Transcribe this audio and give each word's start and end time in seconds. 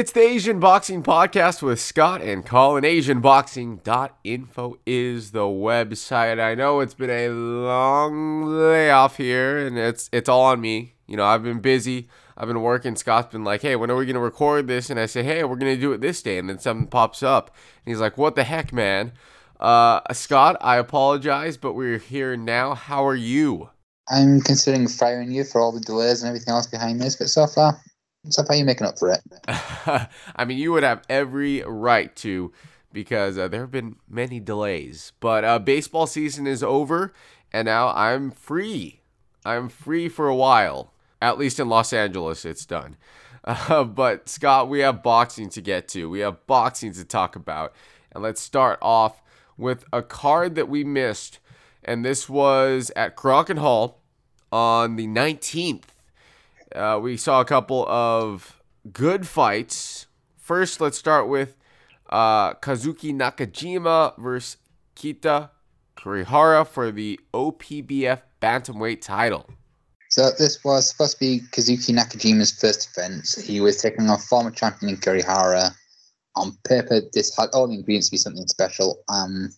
It's 0.00 0.12
the 0.12 0.22
Asian 0.22 0.60
Boxing 0.60 1.02
Podcast 1.02 1.60
with 1.60 1.78
Scott 1.78 2.22
and 2.22 2.42
Colin. 2.42 2.84
AsianBoxing.info 2.84 4.78
is 4.86 5.32
the 5.32 5.40
website. 5.40 6.40
I 6.40 6.54
know 6.54 6.80
it's 6.80 6.94
been 6.94 7.10
a 7.10 7.28
long 7.28 8.44
layoff 8.44 9.18
here, 9.18 9.58
and 9.58 9.76
it's 9.76 10.08
it's 10.10 10.26
all 10.26 10.44
on 10.44 10.62
me. 10.62 10.94
You 11.06 11.18
know, 11.18 11.26
I've 11.26 11.42
been 11.42 11.60
busy. 11.60 12.08
I've 12.34 12.48
been 12.48 12.62
working. 12.62 12.96
Scott's 12.96 13.30
been 13.30 13.44
like, 13.44 13.60
"Hey, 13.60 13.76
when 13.76 13.90
are 13.90 13.96
we 13.96 14.06
gonna 14.06 14.20
record 14.20 14.68
this?" 14.68 14.88
And 14.88 14.98
I 14.98 15.04
say, 15.04 15.22
"Hey, 15.22 15.44
we're 15.44 15.56
gonna 15.56 15.76
do 15.76 15.92
it 15.92 16.00
this 16.00 16.22
day." 16.22 16.38
And 16.38 16.48
then 16.48 16.58
something 16.58 16.86
pops 16.86 17.22
up, 17.22 17.54
and 17.84 17.92
he's 17.92 18.00
like, 18.00 18.16
"What 18.16 18.36
the 18.36 18.44
heck, 18.44 18.72
man?" 18.72 19.12
Uh, 19.60 20.00
Scott, 20.14 20.56
I 20.62 20.78
apologize, 20.78 21.58
but 21.58 21.74
we're 21.74 21.98
here 21.98 22.38
now. 22.38 22.74
How 22.74 23.06
are 23.06 23.14
you? 23.14 23.68
I'm 24.08 24.40
considering 24.40 24.88
firing 24.88 25.30
you 25.30 25.44
for 25.44 25.60
all 25.60 25.72
the 25.72 25.80
delays 25.80 26.22
and 26.22 26.28
everything 26.28 26.54
else 26.54 26.66
behind 26.66 27.02
this, 27.02 27.16
but 27.16 27.28
so 27.28 27.46
far, 27.46 27.78
so 28.28 28.42
far 28.44 28.56
you're 28.56 28.66
making 28.66 28.86
up 28.86 28.98
for 28.98 29.12
it. 29.12 29.20
I 30.36 30.44
mean, 30.44 30.58
you 30.58 30.72
would 30.72 30.82
have 30.82 31.02
every 31.08 31.62
right 31.62 32.14
to, 32.16 32.52
because 32.92 33.38
uh, 33.38 33.48
there 33.48 33.62
have 33.62 33.70
been 33.70 33.96
many 34.08 34.40
delays. 34.40 35.12
But 35.20 35.44
uh, 35.44 35.58
baseball 35.58 36.06
season 36.06 36.46
is 36.46 36.62
over, 36.62 37.12
and 37.52 37.66
now 37.66 37.88
I'm 37.88 38.30
free. 38.30 39.00
I'm 39.44 39.68
free 39.68 40.08
for 40.08 40.28
a 40.28 40.36
while. 40.36 40.92
At 41.22 41.38
least 41.38 41.60
in 41.60 41.68
Los 41.68 41.92
Angeles, 41.92 42.44
it's 42.44 42.66
done. 42.66 42.96
Uh, 43.42 43.84
but 43.84 44.28
Scott, 44.28 44.68
we 44.68 44.80
have 44.80 45.02
boxing 45.02 45.48
to 45.48 45.62
get 45.62 45.88
to. 45.88 46.10
We 46.10 46.20
have 46.20 46.46
boxing 46.46 46.92
to 46.92 47.04
talk 47.06 47.34
about, 47.34 47.72
and 48.12 48.22
let's 48.22 48.38
start 48.38 48.78
off 48.82 49.22
with 49.56 49.86
a 49.94 50.02
card 50.02 50.56
that 50.56 50.68
we 50.68 50.84
missed, 50.84 51.38
and 51.82 52.04
this 52.04 52.28
was 52.28 52.92
at 52.94 53.16
Korakuen 53.16 53.56
Hall 53.56 54.02
on 54.52 54.96
the 54.96 55.06
19th. 55.06 55.84
Uh, 56.74 56.98
we 57.02 57.16
saw 57.16 57.40
a 57.40 57.44
couple 57.44 57.86
of 57.88 58.60
good 58.92 59.26
fights. 59.26 60.06
First, 60.36 60.80
let's 60.80 60.98
start 60.98 61.28
with 61.28 61.56
uh, 62.08 62.54
Kazuki 62.54 63.14
Nakajima 63.14 64.16
versus 64.18 64.56
Keita 64.96 65.50
Kurihara 65.96 66.66
for 66.66 66.90
the 66.90 67.20
OPBF 67.34 68.20
Bantamweight 68.40 69.00
title. 69.00 69.46
So 70.10 70.30
this 70.38 70.62
was 70.64 70.90
supposed 70.90 71.18
to 71.18 71.20
be 71.20 71.40
Kazuki 71.52 71.94
Nakajima's 71.94 72.50
first 72.50 72.88
defense. 72.88 73.40
He 73.40 73.60
was 73.60 73.80
taking 73.80 74.08
on 74.08 74.18
former 74.18 74.50
champion 74.50 74.96
Kurihara. 74.96 75.72
On 76.36 76.56
paper, 76.66 77.00
this 77.12 77.36
had 77.36 77.50
all 77.52 77.68
the 77.68 77.74
ingredients 77.74 78.08
to 78.08 78.12
be 78.12 78.16
something 78.16 78.46
special. 78.46 79.02
Um, 79.08 79.50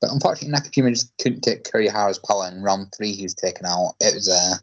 but 0.00 0.10
unfortunately, 0.10 0.56
Nakajima 0.56 0.90
just 0.90 1.12
couldn't 1.20 1.42
take 1.42 1.64
Kurihara's 1.64 2.18
power 2.18 2.48
in 2.48 2.62
round 2.62 2.92
three. 2.96 3.12
He 3.12 3.24
was 3.24 3.34
taken 3.34 3.66
out. 3.66 3.94
It 4.00 4.14
was 4.14 4.28
uh, 4.28 4.56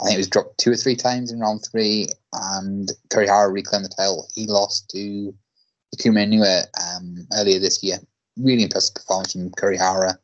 I 0.00 0.04
think 0.04 0.14
it 0.14 0.18
was 0.18 0.28
dropped 0.28 0.58
two 0.58 0.72
or 0.72 0.76
three 0.76 0.96
times 0.96 1.30
in 1.30 1.40
round 1.40 1.66
three, 1.70 2.08
and 2.32 2.90
Kurihara 3.08 3.52
reclaimed 3.52 3.84
the 3.84 3.88
title. 3.90 4.28
He 4.34 4.46
lost 4.46 4.88
to 4.90 5.34
Takuma 5.94 6.26
Inoue 6.26 6.64
um, 6.96 7.26
earlier 7.34 7.58
this 7.58 7.82
year. 7.82 7.98
Really 8.36 8.62
impressive 8.62 8.94
performance 8.94 9.32
from 9.32 9.50
Kurihara. 9.50 10.16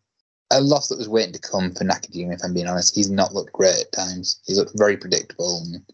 A 0.51 0.61
loss 0.63 0.89
that 0.89 0.97
was 0.97 1.11
waiting 1.11 1.35
to 1.35 1.41
come 1.41 1.73
for 1.73 1.85
Nakajima, 1.85 2.35
if 2.35 2.41
I'm 2.43 2.55
being 2.55 2.67
honest. 2.67 2.95
He's 2.95 3.11
not 3.11 3.35
looked 3.35 3.53
great 3.53 3.79
at 3.79 3.93
times. 3.93 4.41
He's 4.47 4.57
looked 4.57 4.79
very 4.79 4.97
predictable, 4.97 5.63
and 5.63 5.85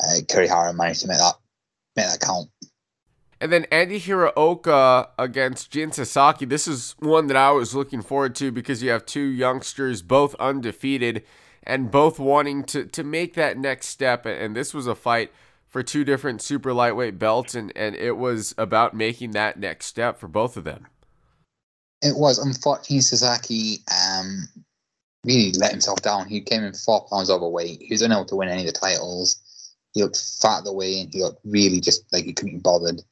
uh, 0.00 0.20
Kurihara 0.26 0.76
managed 0.76 1.00
to 1.02 1.08
make 1.08 1.18
that 1.18 1.34
make 1.96 2.06
that 2.06 2.20
count. 2.20 2.50
And 3.40 3.52
then 3.52 3.66
Andy 3.70 4.00
Hiraoka 4.00 5.08
against 5.18 5.70
Jin 5.70 5.92
Sasaki. 5.92 6.44
This 6.44 6.66
is 6.66 6.96
one 6.98 7.28
that 7.28 7.36
I 7.36 7.52
was 7.52 7.74
looking 7.74 8.02
forward 8.02 8.34
to 8.36 8.50
because 8.50 8.82
you 8.82 8.90
have 8.90 9.06
two 9.06 9.20
youngsters, 9.20 10.02
both 10.02 10.34
undefeated, 10.36 11.24
and 11.68 11.90
both 11.90 12.18
wanting 12.18 12.64
to, 12.64 12.86
to 12.86 13.04
make 13.04 13.34
that 13.34 13.56
next 13.56 13.86
step. 13.86 14.26
And 14.26 14.56
this 14.56 14.74
was 14.74 14.86
a 14.86 14.94
fight 14.94 15.30
for 15.68 15.82
two 15.82 16.04
different 16.04 16.42
super 16.42 16.72
lightweight 16.72 17.18
belts, 17.18 17.54
and, 17.54 17.72
and 17.76 17.94
it 17.94 18.16
was 18.16 18.54
about 18.58 18.94
making 18.94 19.32
that 19.32 19.58
next 19.58 19.86
step 19.86 20.18
for 20.18 20.26
both 20.26 20.56
of 20.56 20.64
them. 20.64 20.86
It 22.02 22.16
was. 22.16 22.38
Unfortunately, 22.38 23.00
Sasaki 23.00 23.80
um, 23.90 24.48
really 25.24 25.52
let 25.52 25.70
himself 25.70 26.00
down. 26.00 26.26
He 26.26 26.40
came 26.40 26.64
in 26.64 26.72
four 26.72 27.06
pounds 27.06 27.30
overweight. 27.30 27.82
He 27.82 27.92
was 27.92 28.02
unable 28.02 28.24
to 28.26 28.36
win 28.36 28.48
any 28.48 28.66
of 28.66 28.72
the 28.72 28.80
titles. 28.80 29.40
He 29.92 30.02
looked 30.02 30.22
fat 30.40 30.64
the 30.64 30.72
way, 30.72 31.00
and 31.00 31.12
he 31.12 31.22
looked 31.22 31.40
really 31.44 31.80
just 31.80 32.04
like 32.12 32.24
he 32.24 32.32
couldn't 32.32 32.54
be 32.54 32.60
bothered 32.60 33.02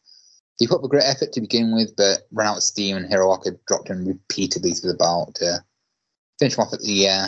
he 0.59 0.67
put 0.67 0.79
up 0.79 0.85
a 0.85 0.89
great 0.89 1.05
effort 1.05 1.33
to 1.33 1.41
begin 1.41 1.75
with, 1.75 1.95
but 1.97 2.23
ran 2.33 2.49
out 2.49 2.57
of 2.57 2.63
steam, 2.63 2.97
and 2.97 3.11
Hiraoka 3.11 3.59
dropped 3.67 3.89
him 3.89 4.07
repeatedly 4.07 4.73
through 4.73 4.93
the 4.93 4.99
bout 4.99 5.35
to 5.37 5.63
finish 6.39 6.57
him 6.57 6.63
off 6.63 6.73
at 6.73 6.81
the 6.81 7.09
uh, 7.09 7.27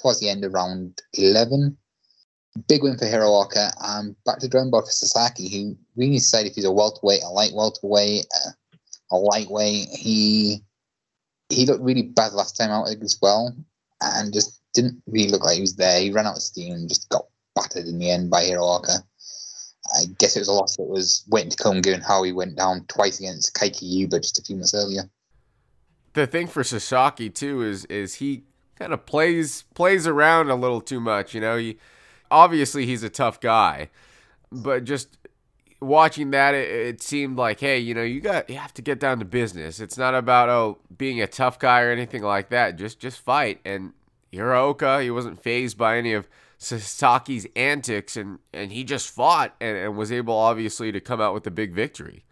towards 0.00 0.20
the 0.20 0.28
end 0.28 0.44
of 0.44 0.52
round 0.52 1.00
eleven. 1.14 1.76
Big 2.66 2.82
win 2.82 2.98
for 2.98 3.04
Hiraoka. 3.04 3.70
Um, 3.82 4.16
back 4.24 4.38
to 4.40 4.48
drawing 4.48 4.70
board 4.70 4.86
for 4.86 4.90
Sasaki, 4.90 5.48
who 5.48 5.76
really 5.96 6.14
decided 6.14 6.50
if 6.50 6.56
he's 6.56 6.64
a 6.64 6.72
welterweight, 6.72 7.22
a 7.22 7.28
light 7.28 7.52
welterweight, 7.54 8.26
uh, 8.34 8.50
a 9.12 9.16
lightweight. 9.16 9.88
He 9.90 10.64
he 11.50 11.66
looked 11.66 11.84
really 11.84 12.02
bad 12.02 12.32
last 12.32 12.56
time 12.56 12.70
out 12.70 12.88
as 12.88 13.18
well, 13.22 13.54
and 14.00 14.32
just 14.32 14.60
didn't 14.74 15.02
really 15.06 15.30
look 15.30 15.44
like 15.44 15.56
he 15.56 15.60
was 15.60 15.76
there. 15.76 16.00
He 16.00 16.10
ran 16.10 16.26
out 16.26 16.36
of 16.36 16.42
steam 16.42 16.74
and 16.74 16.88
just 16.88 17.08
got 17.08 17.26
battered 17.54 17.86
in 17.86 17.98
the 17.98 18.10
end 18.10 18.30
by 18.30 18.44
Hiraoka. 18.44 19.02
I 19.94 20.04
guess 20.18 20.36
it 20.36 20.40
was 20.40 20.48
a 20.48 20.52
loss 20.52 20.76
that 20.76 20.82
was 20.82 21.24
waiting 21.28 21.50
to 21.50 21.56
come, 21.56 21.80
given 21.80 22.02
how 22.02 22.22
he 22.22 22.32
went 22.32 22.56
down 22.56 22.84
twice 22.88 23.20
against 23.20 23.54
Kaiki 23.54 23.82
Yuba 23.82 24.20
just 24.20 24.38
a 24.38 24.42
few 24.42 24.56
months 24.56 24.74
earlier. 24.74 25.08
The 26.12 26.26
thing 26.26 26.46
for 26.46 26.64
Sasaki 26.64 27.30
too 27.30 27.62
is 27.62 27.84
is 27.86 28.14
he 28.14 28.44
kind 28.78 28.92
of 28.92 29.06
plays 29.06 29.64
plays 29.74 30.06
around 30.06 30.50
a 30.50 30.54
little 30.54 30.80
too 30.80 31.00
much. 31.00 31.34
You 31.34 31.40
know, 31.40 31.56
he 31.56 31.78
obviously 32.30 32.86
he's 32.86 33.02
a 33.02 33.10
tough 33.10 33.40
guy, 33.40 33.90
but 34.52 34.84
just 34.84 35.18
watching 35.80 36.30
that, 36.32 36.54
it, 36.54 36.68
it, 36.68 37.02
seemed 37.02 37.36
like, 37.36 37.60
hey, 37.60 37.78
you 37.78 37.94
know, 37.94 38.02
you 38.02 38.20
got 38.20 38.48
you 38.48 38.56
have 38.56 38.74
to 38.74 38.82
get 38.82 39.00
down 39.00 39.18
to 39.18 39.24
business. 39.24 39.80
It's 39.80 39.98
not 39.98 40.14
about 40.14 40.48
oh 40.48 40.78
being 40.96 41.20
a 41.20 41.26
tough 41.26 41.58
guy 41.58 41.82
or 41.82 41.90
anything 41.90 42.22
like 42.22 42.50
that. 42.50 42.76
Just 42.76 43.00
just 43.00 43.20
fight. 43.20 43.60
And 43.64 43.92
Hiraoka, 44.32 45.02
he 45.02 45.10
wasn't 45.10 45.42
phased 45.42 45.78
by 45.78 45.96
any 45.96 46.12
of 46.12 46.28
Sasaki's 46.58 47.46
antics, 47.54 48.16
and, 48.16 48.38
and 48.52 48.72
he 48.72 48.84
just 48.84 49.10
fought 49.10 49.54
and, 49.60 49.76
and 49.76 49.96
was 49.96 50.10
able, 50.10 50.34
obviously, 50.34 50.90
to 50.92 51.00
come 51.00 51.20
out 51.20 51.34
with 51.34 51.46
a 51.46 51.50
big 51.50 51.72
victory. 51.72 52.24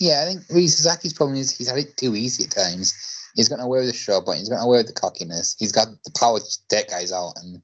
Yeah, 0.00 0.22
I 0.22 0.26
think 0.26 0.42
Sasaki's 0.68 1.12
problem 1.12 1.38
is 1.38 1.56
he's 1.56 1.68
had 1.68 1.78
it 1.78 1.96
too 1.96 2.16
easy 2.16 2.44
at 2.44 2.50
times. 2.50 2.92
He's 3.34 3.48
gotten 3.48 3.64
away 3.64 3.80
with 3.80 3.88
the 3.88 3.94
show, 3.94 4.20
but 4.20 4.36
he's 4.36 4.48
gotten 4.48 4.64
away 4.64 4.78
with 4.78 4.86
the 4.86 4.92
cockiness. 4.92 5.56
He's 5.58 5.72
got 5.72 5.88
the 6.04 6.12
power 6.18 6.38
to 6.38 6.58
take 6.68 6.90
guys 6.90 7.12
out. 7.12 7.34
And 7.42 7.60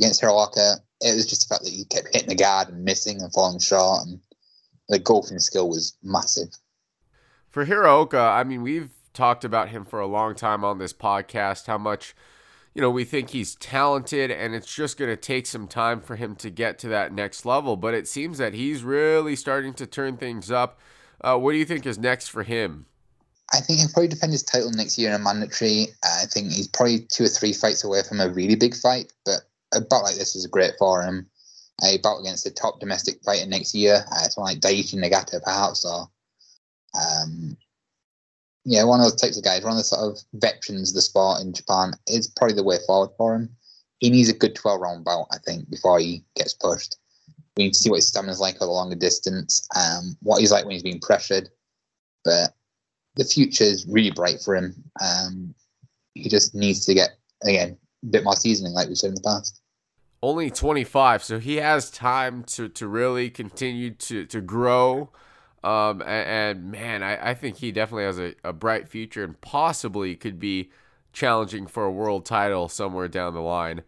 against 0.00 0.22
Hiraoka, 0.22 0.76
it 1.00 1.14
was 1.14 1.26
just 1.26 1.48
the 1.48 1.54
fact 1.54 1.64
that 1.64 1.72
he 1.72 1.84
kept 1.84 2.08
hitting 2.12 2.28
the 2.28 2.34
guard 2.34 2.68
and 2.68 2.84
missing 2.84 3.20
and 3.20 3.32
falling 3.32 3.60
short. 3.60 4.06
And 4.06 4.20
the 4.88 4.98
golfing 4.98 5.38
skill 5.38 5.68
was 5.68 5.96
massive. 6.02 6.48
For 7.50 7.66
Hiraoka, 7.66 8.18
I 8.18 8.44
mean, 8.44 8.62
we've 8.62 8.90
talked 9.14 9.44
about 9.44 9.68
him 9.68 9.84
for 9.84 10.00
a 10.00 10.06
long 10.06 10.34
time 10.34 10.64
on 10.64 10.78
this 10.78 10.92
podcast, 10.92 11.66
how 11.66 11.78
much 11.78 12.14
you 12.76 12.82
know, 12.82 12.90
we 12.90 13.04
think 13.04 13.30
he's 13.30 13.54
talented 13.54 14.30
and 14.30 14.54
it's 14.54 14.72
just 14.72 14.98
going 14.98 15.10
to 15.10 15.16
take 15.16 15.46
some 15.46 15.66
time 15.66 15.98
for 15.98 16.16
him 16.16 16.36
to 16.36 16.50
get 16.50 16.78
to 16.80 16.88
that 16.88 17.10
next 17.10 17.46
level. 17.46 17.74
But 17.74 17.94
it 17.94 18.06
seems 18.06 18.36
that 18.36 18.52
he's 18.52 18.82
really 18.84 19.34
starting 19.34 19.72
to 19.74 19.86
turn 19.86 20.18
things 20.18 20.50
up. 20.50 20.78
Uh, 21.22 21.38
what 21.38 21.52
do 21.52 21.58
you 21.58 21.64
think 21.64 21.86
is 21.86 21.96
next 21.96 22.28
for 22.28 22.42
him? 22.42 22.84
I 23.52 23.60
think 23.60 23.78
he'll 23.78 23.88
probably 23.88 24.08
defend 24.08 24.32
his 24.32 24.42
title 24.42 24.70
next 24.72 24.98
year 24.98 25.08
in 25.08 25.14
a 25.14 25.22
mandatory. 25.22 25.88
I 26.02 26.26
think 26.26 26.52
he's 26.52 26.68
probably 26.68 27.06
two 27.12 27.24
or 27.24 27.28
three 27.28 27.52
fights 27.52 27.84
away 27.84 28.02
from 28.02 28.20
a 28.20 28.28
really 28.28 28.56
big 28.56 28.74
fight, 28.74 29.12
but 29.24 29.42
a 29.72 29.80
bout 29.80 30.02
like 30.02 30.16
this 30.16 30.34
is 30.34 30.46
great 30.46 30.72
for 30.78 31.02
him. 31.02 31.28
A 31.84 31.98
bout 31.98 32.20
against 32.20 32.44
the 32.44 32.50
top 32.50 32.80
domestic 32.80 33.22
fighter 33.22 33.46
next 33.46 33.74
year, 33.74 34.04
uh, 34.10 34.28
someone 34.28 34.54
like 34.54 34.60
Daishi 34.60 34.94
Nagata 34.94 35.42
perhaps, 35.42 35.84
or 35.84 36.08
um, 36.94 37.56
yeah, 38.64 38.82
one 38.82 38.98
of 38.98 39.04
those 39.04 39.20
types 39.20 39.36
of 39.36 39.44
guys, 39.44 39.62
one 39.62 39.72
of 39.72 39.78
the 39.78 39.84
sort 39.84 40.02
of 40.02 40.18
veterans 40.34 40.90
of 40.90 40.96
the 40.96 41.02
sport 41.02 41.40
in 41.40 41.52
Japan, 41.52 41.92
is 42.08 42.26
probably 42.26 42.56
the 42.56 42.64
way 42.64 42.78
forward 42.86 43.10
for 43.16 43.34
him. 43.34 43.48
He 44.00 44.10
needs 44.10 44.28
a 44.28 44.34
good 44.34 44.56
12 44.56 44.80
round 44.80 45.04
bout, 45.04 45.26
I 45.30 45.38
think, 45.38 45.70
before 45.70 46.00
he 46.00 46.24
gets 46.34 46.52
pushed. 46.52 46.96
We 47.56 47.64
need 47.64 47.74
to 47.74 47.78
see 47.78 47.90
what 47.90 47.96
his 47.96 48.08
stamina's 48.08 48.40
like 48.40 48.56
at 48.56 48.62
a 48.62 48.66
longer 48.66 48.96
distance, 48.96 49.66
um, 49.76 50.16
what 50.20 50.40
he's 50.40 50.50
like 50.50 50.64
when 50.64 50.72
he's 50.72 50.82
being 50.82 51.00
pressured. 51.00 51.48
But 52.24 52.54
the 53.16 53.24
future 53.24 53.64
is 53.64 53.86
really 53.86 54.10
bright 54.10 54.40
for 54.44 54.54
him. 54.56 54.74
Um, 55.02 55.54
he 56.14 56.28
just 56.28 56.54
needs 56.54 56.84
to 56.86 56.94
get, 56.94 57.10
again, 57.42 57.76
a 58.02 58.06
bit 58.06 58.24
more 58.24 58.36
seasoning, 58.36 58.72
like 58.72 58.88
we 58.88 58.94
said 58.94 59.08
in 59.08 59.14
the 59.14 59.20
past. 59.20 59.60
Only 60.22 60.50
25, 60.50 61.22
so 61.22 61.38
he 61.38 61.56
has 61.56 61.90
time 61.90 62.42
to, 62.44 62.68
to 62.70 62.88
really 62.88 63.30
continue 63.30 63.90
to, 63.90 64.24
to 64.26 64.40
grow 64.40 65.10
um, 65.66 66.00
and, 66.02 66.60
and 66.60 66.70
man, 66.70 67.02
I, 67.02 67.30
I, 67.30 67.34
think 67.34 67.56
he 67.56 67.72
definitely 67.72 68.04
has 68.04 68.20
a, 68.20 68.34
a 68.44 68.52
bright 68.52 68.88
future 68.88 69.24
and 69.24 69.40
possibly 69.40 70.14
could 70.14 70.38
be 70.38 70.70
challenging 71.12 71.66
for 71.66 71.84
a 71.84 71.90
world 71.90 72.24
title 72.24 72.68
somewhere 72.68 73.08
down 73.08 73.34
the 73.34 73.40
line. 73.40 73.82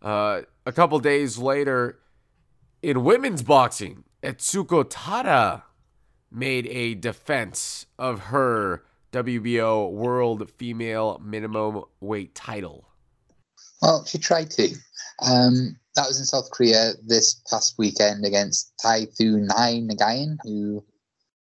Uh, 0.00 0.42
a 0.64 0.72
couple 0.72 0.98
days 1.00 1.36
later, 1.36 1.98
in 2.82 3.04
women's 3.04 3.42
boxing, 3.42 4.04
Etsuko 4.22 4.84
Tada 4.84 5.64
made 6.30 6.66
a 6.66 6.94
defense 6.94 7.86
of 7.98 8.20
her 8.20 8.84
WBO 9.12 9.90
World 9.90 10.50
Female 10.50 11.20
Minimum 11.24 11.84
Weight 12.00 12.34
title. 12.34 12.88
Well, 13.80 14.04
she 14.04 14.18
tried 14.18 14.50
to. 14.52 14.74
Um, 15.24 15.76
that 15.94 16.06
was 16.06 16.18
in 16.18 16.24
South 16.24 16.50
Korea 16.50 16.92
this 17.04 17.40
past 17.50 17.74
weekend 17.78 18.24
against 18.24 18.72
Tai 18.80 19.06
Thu 19.06 19.38
Nai 19.38 19.80
Nagayan, 19.80 20.36
who 20.42 20.84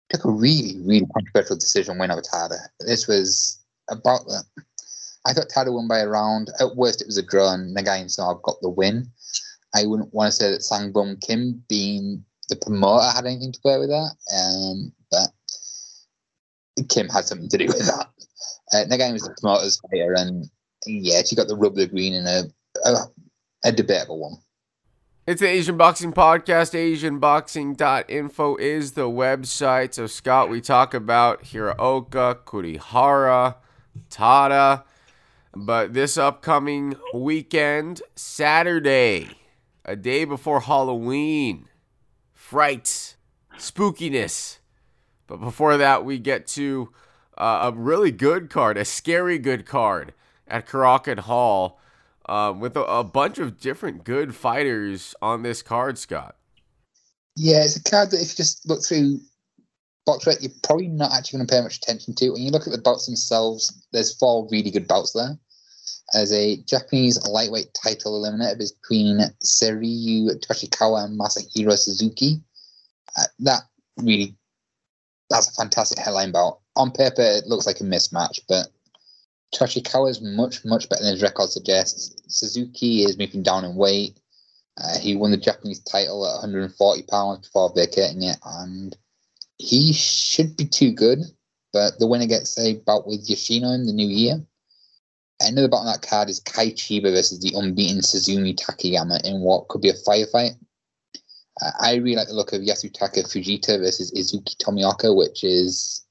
took 0.09 0.23
a 0.23 0.31
really, 0.31 0.77
really 0.83 1.07
controversial 1.13 1.57
decision 1.57 1.97
win 1.97 2.11
over 2.11 2.21
Tada. 2.21 2.57
This 2.79 3.07
was 3.07 3.59
about 3.89 4.25
the. 4.25 4.43
I 5.25 5.33
thought 5.33 5.49
Tada 5.49 5.73
won 5.73 5.87
by 5.87 5.99
a 5.99 6.07
round. 6.07 6.49
At 6.59 6.75
worst, 6.75 7.01
it 7.01 7.07
was 7.07 7.17
a 7.17 7.23
draw, 7.23 7.53
and 7.53 7.75
Nagayan 7.75 8.09
somehow 8.09 8.39
got 8.43 8.61
the 8.61 8.69
win. 8.69 9.11
I 9.75 9.85
wouldn't 9.85 10.13
want 10.13 10.31
to 10.31 10.35
say 10.35 10.51
that 10.51 10.63
Sang 10.63 10.91
Bum 10.91 11.17
Kim, 11.21 11.63
being 11.67 12.23
the 12.49 12.55
promoter, 12.55 13.05
had 13.15 13.25
anything 13.25 13.51
to 13.51 13.59
do 13.63 13.79
with 13.79 13.89
that, 13.89 14.15
um, 14.35 14.93
but 15.11 16.87
Kim 16.89 17.09
had 17.09 17.25
something 17.25 17.49
to 17.49 17.57
do 17.57 17.67
with 17.67 17.85
that. 17.85 18.07
Uh, 18.73 18.85
Nagayan 18.85 19.13
was 19.13 19.23
the 19.23 19.35
promoter's 19.39 19.79
fighter, 19.79 20.13
and 20.17 20.45
yeah, 20.85 21.21
she 21.25 21.35
got 21.35 21.47
the 21.47 21.55
rub 21.55 21.73
of 21.73 21.77
the 21.77 21.87
green 21.87 22.13
in 22.13 22.25
a, 22.25 22.43
a, 22.85 22.95
a 23.65 23.71
debatable 23.71 24.19
one. 24.19 24.37
It's 25.25 25.41
the 25.41 25.47
Asian 25.47 25.75
Boxing 25.75 26.13
Podcast. 26.13 26.73
AsianBoxing.info 26.73 28.55
is 28.55 28.93
the 28.93 29.09
website. 29.09 29.93
So, 29.93 30.07
Scott, 30.07 30.49
we 30.49 30.61
talk 30.61 30.93
about 30.93 31.43
Hiraoka, 31.43 32.35
Kurihara, 32.45 33.55
Tada. 34.09 34.83
But 35.53 35.93
this 35.93 36.17
upcoming 36.17 36.95
weekend, 37.13 38.01
Saturday, 38.15 39.31
a 39.83 39.97
day 39.97 40.23
before 40.23 40.61
Halloween, 40.61 41.66
fright, 42.47 43.17
spookiness. 43.57 44.59
But 45.27 45.41
before 45.41 45.75
that, 45.75 46.05
we 46.05 46.17
get 46.17 46.47
to 46.47 46.93
uh, 47.37 47.71
a 47.73 47.77
really 47.77 48.11
good 48.11 48.49
card, 48.49 48.77
a 48.77 48.85
scary 48.85 49.37
good 49.37 49.65
card 49.65 50.13
at 50.47 50.65
Korakuen 50.65 51.19
Hall 51.19 51.77
uh, 52.25 52.53
with 52.57 52.77
a, 52.77 52.83
a, 52.83 53.03
bunch 53.03 53.37
of 53.37 53.59
different 53.59 54.05
good 54.05 54.33
fighters 54.33 55.13
on 55.21 55.43
this 55.43 55.61
card, 55.61 55.97
Scott. 55.97 56.37
Yeah, 57.35 57.65
it's 57.65 57.75
a 57.75 57.83
card 57.83 58.11
that 58.11 58.21
if 58.21 58.29
you 58.29 58.35
just 58.35 58.65
look 58.65 58.81
through 58.81 59.19
BoxRec, 60.07 60.41
you're 60.41 60.51
probably 60.63 60.87
not 60.87 61.11
actually 61.11 61.39
going 61.39 61.47
to 61.47 61.53
pay 61.53 61.61
much 61.61 61.77
attention 61.77 62.15
to. 62.15 62.29
When 62.29 62.41
you 62.41 62.51
look 62.51 62.65
at 62.65 62.71
the 62.71 62.81
bouts 62.81 63.07
themselves, 63.07 63.85
there's 63.91 64.15
four 64.15 64.47
really 64.49 64.71
good 64.71 64.87
bouts 64.87 65.11
there. 65.11 65.37
As 66.13 66.31
a 66.31 66.57
Japanese 66.63 67.27
lightweight 67.27 67.73
title 67.73 68.21
eliminator 68.21 68.57
between 68.57 69.19
Seiryu 69.43 70.39
Toshikawa 70.39 71.05
and 71.05 71.19
Masahiro 71.19 71.77
Suzuki. 71.77 72.41
Uh, 73.17 73.23
that 73.39 73.63
really, 73.97 74.35
that's 75.29 75.49
a 75.49 75.53
fantastic 75.53 75.99
headline 75.99 76.31
bout. 76.31 76.59
On 76.75 76.91
paper, 76.91 77.21
it 77.21 77.47
looks 77.47 77.65
like 77.65 77.81
a 77.81 77.83
mismatch, 77.83 78.39
but 78.47 78.67
Toshikawa 79.53 80.09
is 80.09 80.21
much, 80.21 80.63
much 80.65 80.89
better 80.89 81.03
than 81.03 81.13
his 81.13 81.21
record 81.21 81.49
suggests. 81.49 82.15
Suzuki 82.27 83.03
is 83.03 83.17
moving 83.17 83.43
down 83.43 83.65
in 83.65 83.75
weight. 83.75 84.19
Uh, 84.77 84.99
he 84.99 85.15
won 85.15 85.31
the 85.31 85.37
Japanese 85.37 85.79
title 85.79 86.25
at 86.25 86.33
140 86.35 87.03
pounds 87.03 87.47
before 87.47 87.73
vacating 87.75 88.23
it, 88.23 88.37
and 88.45 88.95
he 89.57 89.91
should 89.93 90.55
be 90.55 90.65
too 90.65 90.91
good. 90.91 91.19
But 91.73 91.99
the 91.99 92.07
winner 92.07 92.27
gets 92.27 92.57
a 92.59 92.75
bout 92.75 93.07
with 93.07 93.29
Yoshino 93.29 93.71
in 93.71 93.85
the 93.85 93.93
new 93.93 94.07
year. 94.07 94.45
Another 95.39 95.67
bout 95.67 95.81
on 95.81 95.85
that 95.85 96.01
card 96.01 96.29
is 96.29 96.39
Kai 96.39 96.71
Chiba 96.71 97.11
versus 97.13 97.39
the 97.39 97.53
unbeaten 97.55 98.01
Suzumi 98.01 98.55
Takayama 98.55 99.23
in 99.23 99.41
what 99.41 99.67
could 99.67 99.81
be 99.81 99.89
a 99.89 99.93
firefight. 99.93 100.57
Uh, 101.61 101.71
I 101.79 101.95
really 101.95 102.15
like 102.15 102.27
the 102.27 102.33
look 102.33 102.53
of 102.53 102.61
Yasutaka 102.61 103.23
Fujita 103.23 103.79
versus 103.79 104.11
Izuki 104.11 104.57
Tomioka, 104.57 105.15
which 105.15 105.43
is 105.43 106.05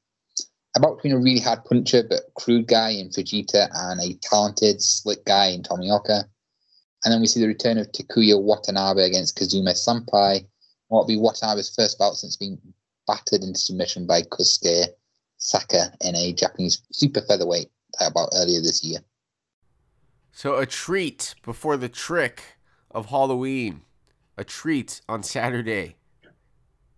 about 0.77 0.97
between 0.97 1.15
a 1.15 1.19
really 1.19 1.41
hard 1.41 1.65
puncher 1.65 2.05
but 2.09 2.23
crude 2.35 2.69
guy 2.69 2.91
in 2.91 3.09
Fujita 3.09 3.69
and 3.75 4.01
a 4.01 4.15
talented, 4.23 4.81
slick 4.81 5.25
guy 5.25 5.49
in 5.49 5.63
Tomioka. 5.63 6.25
And 7.05 7.13
then 7.13 7.21
we 7.21 7.27
see 7.27 7.41
the 7.41 7.49
return 7.49 7.79
of 7.79 7.91
Takuya 7.93 8.41
Watanabe 8.41 9.03
against 9.03 9.37
Kazuma 9.37 9.73
Sampai. 9.73 10.47
What 10.89 11.01
will 11.01 11.07
be 11.07 11.17
Watanabe's 11.17 11.75
first 11.75 11.99
bout 11.99 12.15
since 12.17 12.37
being 12.37 12.59
battered 13.07 13.43
into 13.43 13.59
submission 13.59 14.07
by 14.07 14.23
Kosuke 14.23 14.87
Saka 15.39 15.93
in 16.01 16.15
a 16.15 16.33
Japanese 16.33 16.83
super 16.93 17.21
featherweight 17.21 17.71
title 17.99 18.13
bout 18.15 18.29
earlier 18.35 18.61
this 18.61 18.85
year. 18.85 19.01
So 20.37 20.57
a 20.57 20.67
treat 20.67 21.35
before 21.43 21.79
the 21.79 21.89
trick 21.89 22.59
of 22.91 23.07
Halloween. 23.07 23.81
A 24.37 24.45
treat 24.45 25.01
on 25.09 25.23
Saturday, 25.23 25.97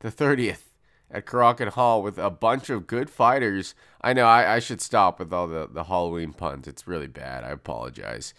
the 0.00 0.10
30th 0.10 0.62
at 1.08 1.24
Korakuen 1.24 1.68
Hall 1.68 2.02
with 2.02 2.18
a 2.18 2.30
bunch 2.30 2.68
of 2.68 2.88
good 2.88 3.08
fighters. 3.08 3.76
I 4.00 4.12
know 4.12 4.26
I, 4.26 4.56
I 4.56 4.58
should 4.58 4.80
stop 4.80 5.20
with 5.20 5.32
all 5.32 5.46
the, 5.46 5.68
the 5.70 5.84
Halloween 5.84 6.32
puns. 6.32 6.66
It's 6.66 6.88
really 6.88 7.06
bad. 7.06 7.44
I 7.44 7.50
apologize. 7.50 8.34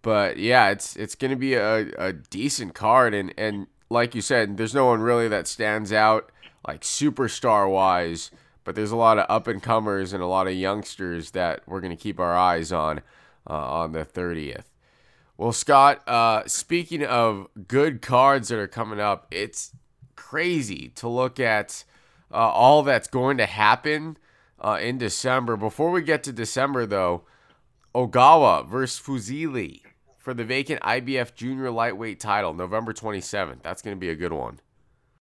But 0.00 0.38
yeah, 0.38 0.70
it's 0.70 0.96
it's 0.96 1.14
gonna 1.14 1.36
be 1.36 1.52
a, 1.52 1.90
a 1.98 2.14
decent 2.14 2.72
card 2.72 3.12
and, 3.12 3.34
and 3.36 3.66
like 3.90 4.14
you 4.14 4.22
said, 4.22 4.56
there's 4.56 4.74
no 4.74 4.86
one 4.86 5.02
really 5.02 5.28
that 5.28 5.48
stands 5.48 5.92
out 5.92 6.32
like 6.66 6.80
superstar 6.80 7.70
wise, 7.70 8.30
but 8.64 8.74
there's 8.74 8.90
a 8.90 8.96
lot 8.96 9.18
of 9.18 9.26
up 9.28 9.46
and 9.46 9.62
comers 9.62 10.14
and 10.14 10.22
a 10.22 10.26
lot 10.26 10.46
of 10.46 10.54
youngsters 10.54 11.32
that 11.32 11.60
we're 11.66 11.82
gonna 11.82 11.94
keep 11.94 12.18
our 12.18 12.34
eyes 12.34 12.72
on 12.72 13.02
uh, 13.48 13.54
on 13.54 13.92
the 13.92 14.04
30th. 14.04 14.64
Well, 15.36 15.52
Scott, 15.52 16.06
uh, 16.06 16.46
speaking 16.46 17.02
of 17.04 17.48
good 17.66 18.02
cards 18.02 18.48
that 18.48 18.58
are 18.58 18.68
coming 18.68 19.00
up, 19.00 19.26
it's 19.30 19.72
crazy 20.14 20.88
to 20.96 21.08
look 21.08 21.40
at 21.40 21.84
uh, 22.30 22.36
all 22.36 22.82
that's 22.82 23.08
going 23.08 23.38
to 23.38 23.46
happen 23.46 24.18
uh, 24.60 24.78
in 24.80 24.98
December. 24.98 25.56
Before 25.56 25.90
we 25.90 26.02
get 26.02 26.22
to 26.24 26.32
December, 26.32 26.84
though, 26.84 27.22
Ogawa 27.94 28.68
versus 28.68 29.00
Fuzile 29.00 29.80
for 30.18 30.34
the 30.34 30.44
vacant 30.44 30.82
IBF 30.82 31.34
Junior 31.34 31.70
Lightweight 31.70 32.20
title, 32.20 32.52
November 32.52 32.92
27th. 32.92 33.62
That's 33.62 33.82
going 33.82 33.96
to 33.96 34.00
be 34.00 34.10
a 34.10 34.14
good 34.14 34.32
one. 34.32 34.60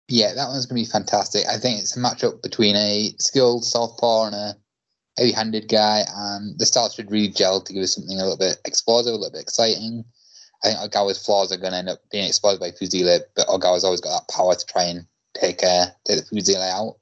Yeah, 0.08 0.34
that 0.34 0.48
one's 0.48 0.66
going 0.66 0.84
to 0.84 0.88
be 0.88 0.92
fantastic. 0.92 1.46
I 1.48 1.56
think 1.56 1.78
it's 1.78 1.96
a 1.96 2.00
matchup 2.00 2.42
between 2.42 2.76
a 2.76 3.14
skilled 3.18 3.64
southpaw 3.64 4.26
and 4.26 4.34
a 4.34 4.56
heavy-handed 5.18 5.68
guy, 5.68 6.02
and 6.14 6.58
the 6.58 6.66
styles 6.66 6.94
should 6.94 7.10
really 7.10 7.28
gel 7.28 7.60
to 7.60 7.72
give 7.72 7.82
us 7.82 7.94
something 7.94 8.18
a 8.18 8.22
little 8.22 8.38
bit 8.38 8.58
explosive, 8.64 9.12
a 9.12 9.16
little 9.16 9.32
bit 9.32 9.42
exciting. 9.42 10.04
I 10.64 10.68
think 10.68 10.80
Ogawa's 10.80 11.24
flaws 11.24 11.52
are 11.52 11.56
going 11.56 11.72
to 11.72 11.78
end 11.78 11.88
up 11.88 11.98
being 12.10 12.26
exposed 12.26 12.60
by 12.60 12.70
Fuzile, 12.70 13.20
but 13.34 13.48
Ogawa's 13.48 13.84
always 13.84 14.00
got 14.00 14.20
that 14.20 14.32
power 14.32 14.54
to 14.54 14.66
try 14.66 14.84
and 14.84 15.06
take 15.34 15.62
uh, 15.62 15.86
take 16.06 16.18
the 16.18 16.36
Fuzile 16.36 16.70
out. 16.70 16.96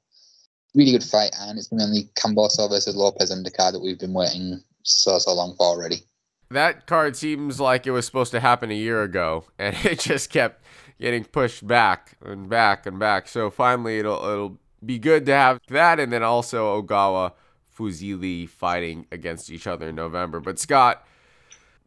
Really 0.73 0.93
good 0.93 1.03
fight, 1.03 1.31
and 1.39 1.57
it's 1.57 1.67
been 1.67 1.81
only 1.81 2.09
Kambosos 2.15 2.69
versus 2.69 2.95
Lopez 2.95 3.31
undercard 3.31 3.73
that 3.73 3.81
we've 3.81 3.99
been 3.99 4.13
waiting 4.13 4.61
so 4.83 5.19
so 5.19 5.33
long 5.33 5.55
for 5.55 5.65
already. 5.65 6.03
That 6.49 6.85
card 6.87 7.15
seems 7.15 7.59
like 7.59 7.87
it 7.87 7.91
was 7.91 8.05
supposed 8.05 8.31
to 8.31 8.39
happen 8.39 8.71
a 8.71 8.75
year 8.75 9.03
ago, 9.03 9.45
and 9.59 9.75
it 9.85 9.99
just 9.99 10.29
kept 10.29 10.63
getting 10.99 11.23
pushed 11.25 11.65
back 11.65 12.17
and 12.23 12.49
back 12.49 12.85
and 12.85 12.99
back. 12.99 13.27
So 13.27 13.49
finally, 13.49 13.99
it'll 13.99 14.23
it'll 14.23 14.57
be 14.83 14.97
good 14.97 15.25
to 15.27 15.33
have 15.33 15.59
that, 15.67 15.99
and 15.99 16.11
then 16.11 16.23
also 16.23 16.81
Ogawa 16.81 17.33
Fuzile 17.77 18.47
fighting 18.47 19.05
against 19.11 19.49
each 19.49 19.67
other 19.67 19.89
in 19.89 19.95
November. 19.95 20.39
But 20.39 20.59
Scott, 20.59 21.05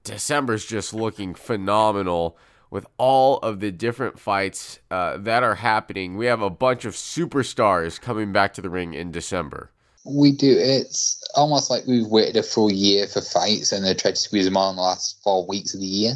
December's 0.03 0.64
just 0.64 0.93
looking 0.93 1.35
phenomenal 1.35 2.37
with 2.71 2.87
all 2.99 3.38
of 3.38 3.61
the 3.61 3.71
different 3.71 4.19
fights 4.19 4.81
uh, 4.91 5.17
that 5.19 5.43
are 5.43 5.55
happening. 5.57 6.17
We 6.17 6.26
have 6.26 6.43
a 6.43 6.50
bunch 6.50 6.85
of 6.85 6.95
superstars 6.95 8.00
coming 8.00 8.33
back 8.33 8.53
to 8.55 8.61
the 8.61 8.71
ring 8.71 8.95
in 8.95 9.12
December. 9.12 9.71
We 10.05 10.33
do. 10.33 10.50
It's 10.59 11.23
almost 11.35 11.71
like 11.71 11.87
we've 11.87 12.07
waited 12.07 12.37
a 12.37 12.43
full 12.43 12.73
year 12.73 13.07
for 13.07 13.21
fights 13.21 13.73
and 13.73 13.85
they 13.85 13.95
tried 13.95 14.17
to 14.17 14.21
squeeze 14.21 14.45
them 14.45 14.57
all 14.57 14.71
in 14.71 14.76
the 14.76 14.83
last 14.83 15.23
four 15.23 15.47
weeks 15.47 15.73
of 15.73 15.81
the 15.81 15.87
year. 15.87 16.14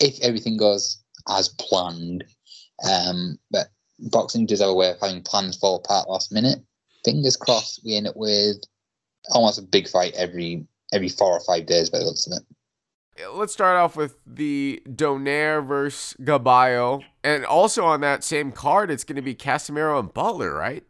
If 0.00 0.20
everything 0.22 0.56
goes 0.56 1.02
as 1.28 1.48
planned, 1.50 2.24
um, 2.88 3.38
but 3.50 3.68
boxing 4.10 4.46
does 4.46 4.60
have 4.60 4.70
a 4.70 4.74
way 4.74 4.90
of 4.90 5.00
having 5.00 5.22
plans 5.22 5.56
fall 5.56 5.76
apart 5.76 6.08
last 6.08 6.32
minute. 6.32 6.58
Fingers 7.04 7.36
crossed, 7.36 7.80
we 7.84 7.96
end 7.96 8.08
up 8.08 8.16
with 8.16 8.56
almost 9.30 9.58
a 9.58 9.62
big 9.62 9.88
fight 9.88 10.12
every 10.14 10.66
every 10.92 11.08
four 11.08 11.32
or 11.32 11.40
five 11.40 11.66
days 11.66 11.88
by 11.90 11.98
the 11.98 12.04
looks 12.04 12.26
of 12.26 12.32
it 12.32 12.42
let's 13.34 13.52
start 13.52 13.76
off 13.76 13.96
with 13.96 14.16
the 14.26 14.82
Donaire 14.88 15.66
versus 15.66 16.16
Gaballo. 16.20 17.02
And 17.22 17.44
also 17.44 17.84
on 17.84 18.00
that 18.00 18.24
same 18.24 18.52
card, 18.52 18.90
it's 18.90 19.04
going 19.04 19.16
to 19.16 19.22
be 19.22 19.34
Casimero 19.34 20.00
and 20.00 20.12
Butler, 20.12 20.54
right? 20.54 20.84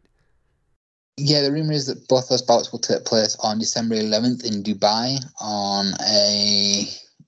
Yeah, 1.17 1.41
the 1.41 1.51
rumor 1.51 1.73
is 1.73 1.87
that 1.87 2.07
both 2.07 2.29
those 2.29 2.41
bouts 2.41 2.71
will 2.71 2.79
take 2.79 3.05
place 3.05 3.37
on 3.41 3.59
December 3.59 3.95
11th 3.95 4.43
in 4.45 4.63
Dubai 4.63 5.19
on 5.39 5.93
a 6.07 6.85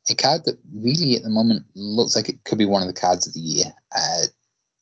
a 0.08 0.16
card 0.16 0.46
that 0.46 0.60
really 0.72 1.16
at 1.16 1.24
the 1.24 1.30
moment 1.30 1.66
looks 1.74 2.16
like 2.16 2.30
it 2.30 2.44
could 2.44 2.60
be 2.60 2.66
one 2.66 2.84
of 2.84 2.88
the 2.88 2.94
cards 2.94 3.26
of 3.26 3.34
the 3.34 3.40
year. 3.40 3.66
Uh, 3.96 4.22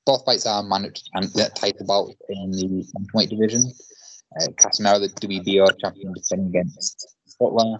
both 0.05 0.25
fights 0.25 0.45
are 0.45 0.61
managed 0.63 1.09
and 1.13 1.31
that 1.35 1.55
title 1.55 1.85
bout 1.85 2.09
in 2.27 2.51
the 2.51 2.85
weight 3.13 3.29
division. 3.29 3.61
Uh, 4.39 4.47
Casimero, 4.53 4.99
the 4.99 5.09
WBO 5.27 5.67
champion, 5.79 6.13
defending 6.13 6.47
against 6.47 7.07
Butler 7.39 7.79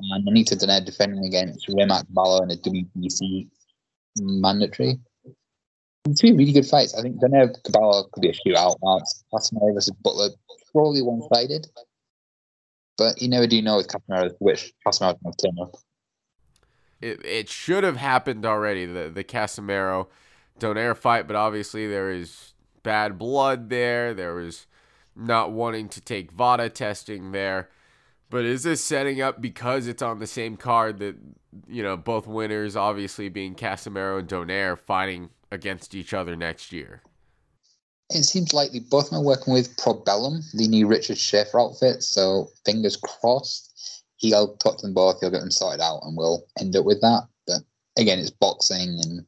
and 0.00 0.26
Nonito 0.26 0.54
Donaire 0.54 0.84
defending 0.84 1.24
against 1.24 1.66
Reymart 1.68 2.04
Gaballo 2.10 2.42
in 2.42 2.50
a 2.50 2.56
WBC 2.56 3.48
mandatory. 4.20 4.98
Two 6.16 6.36
really 6.36 6.52
good 6.52 6.66
fights. 6.66 6.94
I 6.94 7.02
think 7.02 7.16
Donaire 7.16 7.54
Gaballo 7.62 8.10
could 8.10 8.20
be 8.20 8.28
a 8.28 8.32
shootout. 8.32 8.76
Casimero 9.32 9.74
versus 9.74 9.94
Butler, 10.02 10.30
probably 10.72 11.02
one 11.02 11.22
sided. 11.32 11.66
But 12.98 13.20
you 13.20 13.28
never 13.28 13.46
do 13.46 13.60
know 13.60 13.76
with 13.76 13.88
Casimero 13.88 14.32
which 14.38 14.72
Casimero 14.86 15.16
going 15.22 15.34
to 15.36 15.46
turn 15.46 15.58
up. 15.60 15.74
it, 17.00 17.24
it 17.24 17.48
should 17.48 17.84
have 17.84 17.96
happened 17.96 18.46
already. 18.46 18.86
The 18.86 19.10
the 19.10 19.24
Casimero 19.24 20.06
Donaire 20.60 20.96
fight, 20.96 21.26
but 21.26 21.36
obviously 21.36 21.86
there 21.86 22.10
is 22.10 22.54
bad 22.82 23.18
blood 23.18 23.68
there. 23.68 24.14
There 24.14 24.34
was 24.34 24.66
not 25.16 25.52
wanting 25.52 25.88
to 25.90 26.00
take 26.00 26.32
VADA 26.32 26.70
testing 26.70 27.32
there. 27.32 27.68
But 28.28 28.44
is 28.44 28.64
this 28.64 28.82
setting 28.82 29.20
up 29.20 29.40
because 29.40 29.86
it's 29.86 30.02
on 30.02 30.18
the 30.18 30.26
same 30.26 30.56
card 30.56 30.98
that 30.98 31.16
you 31.68 31.82
know 31.82 31.96
both 31.96 32.26
winners, 32.26 32.76
obviously 32.76 33.28
being 33.28 33.54
Casimero 33.54 34.18
and 34.18 34.28
Donaire, 34.28 34.78
fighting 34.78 35.30
against 35.50 35.94
each 35.94 36.12
other 36.12 36.34
next 36.34 36.72
year? 36.72 37.02
It 38.10 38.24
seems 38.24 38.52
likely 38.52 38.80
both 38.80 39.12
are 39.12 39.22
working 39.22 39.52
with 39.52 39.76
Probellum, 39.76 40.42
the 40.52 40.68
new 40.68 40.86
Richard 40.86 41.18
Schaefer 41.18 41.60
outfit. 41.60 42.02
So 42.02 42.50
fingers 42.64 42.96
crossed, 42.96 44.04
he'll 44.16 44.56
talk 44.56 44.78
to 44.78 44.86
them 44.86 44.94
both. 44.94 45.20
He'll 45.20 45.30
get 45.30 45.40
them 45.40 45.50
sorted 45.50 45.80
out, 45.80 46.00
and 46.02 46.16
we'll 46.16 46.44
end 46.58 46.76
up 46.76 46.84
with 46.84 47.00
that. 47.00 47.28
But 47.46 47.62
again, 47.96 48.18
it's 48.18 48.30
boxing, 48.30 49.00
and 49.02 49.26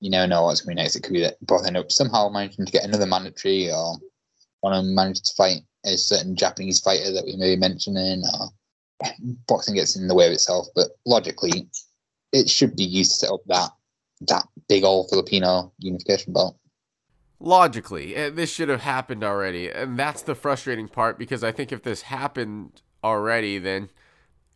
you 0.00 0.10
never 0.10 0.26
know 0.26 0.44
what's 0.44 0.60
going 0.60 0.76
to 0.76 0.80
be 0.80 0.82
next. 0.82 0.96
It 0.96 1.02
could 1.02 1.12
be 1.12 1.20
that 1.22 1.36
both 1.46 1.66
end 1.66 1.76
up 1.76 1.90
somehow 1.90 2.28
managing 2.28 2.66
to 2.66 2.72
get 2.72 2.84
another 2.84 3.06
mandatory, 3.06 3.70
or 3.70 3.96
of 4.62 4.84
them 4.84 4.94
manages 4.94 5.22
to 5.22 5.34
fight 5.34 5.60
a 5.84 5.96
certain 5.96 6.36
Japanese 6.36 6.80
fighter 6.80 7.12
that 7.12 7.24
we 7.24 7.36
may 7.36 7.54
be 7.54 7.60
mentioning. 7.60 8.22
Boxing 9.48 9.74
gets 9.74 9.96
in 9.96 10.08
the 10.08 10.14
way 10.14 10.26
of 10.26 10.32
itself, 10.32 10.66
but 10.74 10.88
logically, 11.06 11.68
it 12.32 12.50
should 12.50 12.76
be 12.76 12.84
used 12.84 13.12
to 13.12 13.16
set 13.18 13.32
up 13.32 13.40
that 13.46 13.70
that 14.28 14.46
big 14.68 14.84
old 14.84 15.08
Filipino 15.08 15.72
unification 15.78 16.32
belt. 16.32 16.56
Logically, 17.38 18.14
eh, 18.14 18.28
this 18.28 18.52
should 18.52 18.68
have 18.68 18.82
happened 18.82 19.24
already, 19.24 19.70
and 19.70 19.98
that's 19.98 20.20
the 20.20 20.34
frustrating 20.34 20.88
part 20.88 21.18
because 21.18 21.42
I 21.42 21.52
think 21.52 21.72
if 21.72 21.82
this 21.82 22.02
happened 22.02 22.82
already, 23.02 23.58
then 23.58 23.88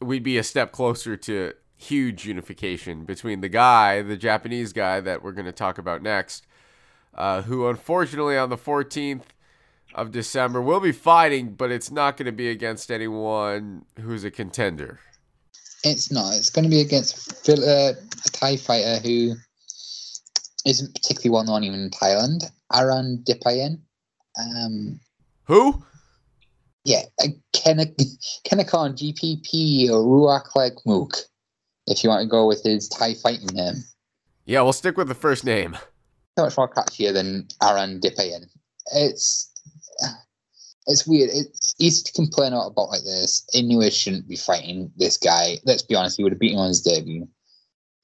we'd 0.01 0.23
be 0.23 0.37
a 0.37 0.43
step 0.43 0.71
closer 0.71 1.17
to 1.17 1.55
huge 1.77 2.27
unification 2.27 3.05
between 3.05 3.41
the 3.41 3.49
guy, 3.49 4.03
the 4.03 4.17
Japanese 4.19 4.75
guy 4.75 5.01
that 5.01 5.23
we're 5.23 5.33
going 5.33 5.47
to 5.47 5.53
talk 5.53 5.79
about 5.79 6.03
next, 6.03 6.47
uh, 7.15 7.43
who 7.43 7.67
unfortunately 7.69 8.37
on 8.37 8.51
the 8.51 8.59
14th 8.59 9.34
of 9.95 10.11
December 10.11 10.61
We'll 10.61 10.81
be 10.81 10.93
fighting, 10.93 11.55
but 11.55 11.71
it's 11.71 11.91
not 11.91 12.17
going 12.17 12.27
to 12.27 12.33
be 12.33 12.49
against 12.49 12.91
anyone 12.91 13.85
who's 14.01 14.25
a 14.25 14.31
contender. 14.31 15.01
It's 15.85 16.11
not. 16.11 16.35
It's 16.35 16.51
going 16.51 16.65
to 16.65 16.71
be 16.71 16.81
against 16.81 17.49
uh, 17.49 17.55
a 17.55 18.31
Thai 18.33 18.57
fighter 18.57 18.99
who 19.03 19.35
isn't 20.65 20.95
particularly 20.95 21.31
well 21.31 21.45
known 21.45 21.65
even 21.65 21.81
in 21.81 21.91
Thailand. 21.91 22.51
Aran 22.73 23.23
Dipaen. 23.27 23.81
Um, 24.39 24.99
Who? 25.45 25.85
Yeah, 26.85 27.03
Kennekan 27.55 27.95
GPP 28.47 29.89
or 29.91 30.03
Ruak 30.03 30.73
Mook, 30.85 31.17
if 31.87 32.03
you 32.03 32.11
want 32.11 32.23
to 32.23 32.29
go 32.29 32.47
with 32.47 32.63
his 32.63 32.89
Thai 32.89 33.15
fighting 33.15 33.55
name. 33.55 33.85
Yeah, 34.47 34.63
we'll 34.63 34.73
stick 34.73 34.97
with 34.97 35.09
the 35.09 35.15
first 35.15 35.45
name. 35.45 35.77
So 36.37 36.45
much 36.45 36.57
more 36.57 36.69
catchier 36.69 37.13
than 37.13 37.49
Aran 37.63 38.01
Dipaen. 38.01 38.47
It's 38.93 39.54
it's 40.87 41.07
weird. 41.07 41.31
It's 41.33 41.75
easy 41.79 42.03
to 42.05 42.13
complain 42.13 42.53
about 42.53 42.91
like 42.91 43.05
this. 43.05 43.47
Inoue 43.55 43.91
shouldn't 43.93 44.29
be 44.29 44.37
fighting 44.37 44.93
this 44.97 45.17
guy. 45.17 45.59
Let's 45.65 45.83
be 45.83 45.95
honest, 45.95 46.17
he 46.17 46.23
would 46.23 46.33
have 46.33 46.41
beaten 46.41 46.59
him 46.59 46.63
on 46.63 46.69
his 46.69 46.83
debut. 46.83 47.29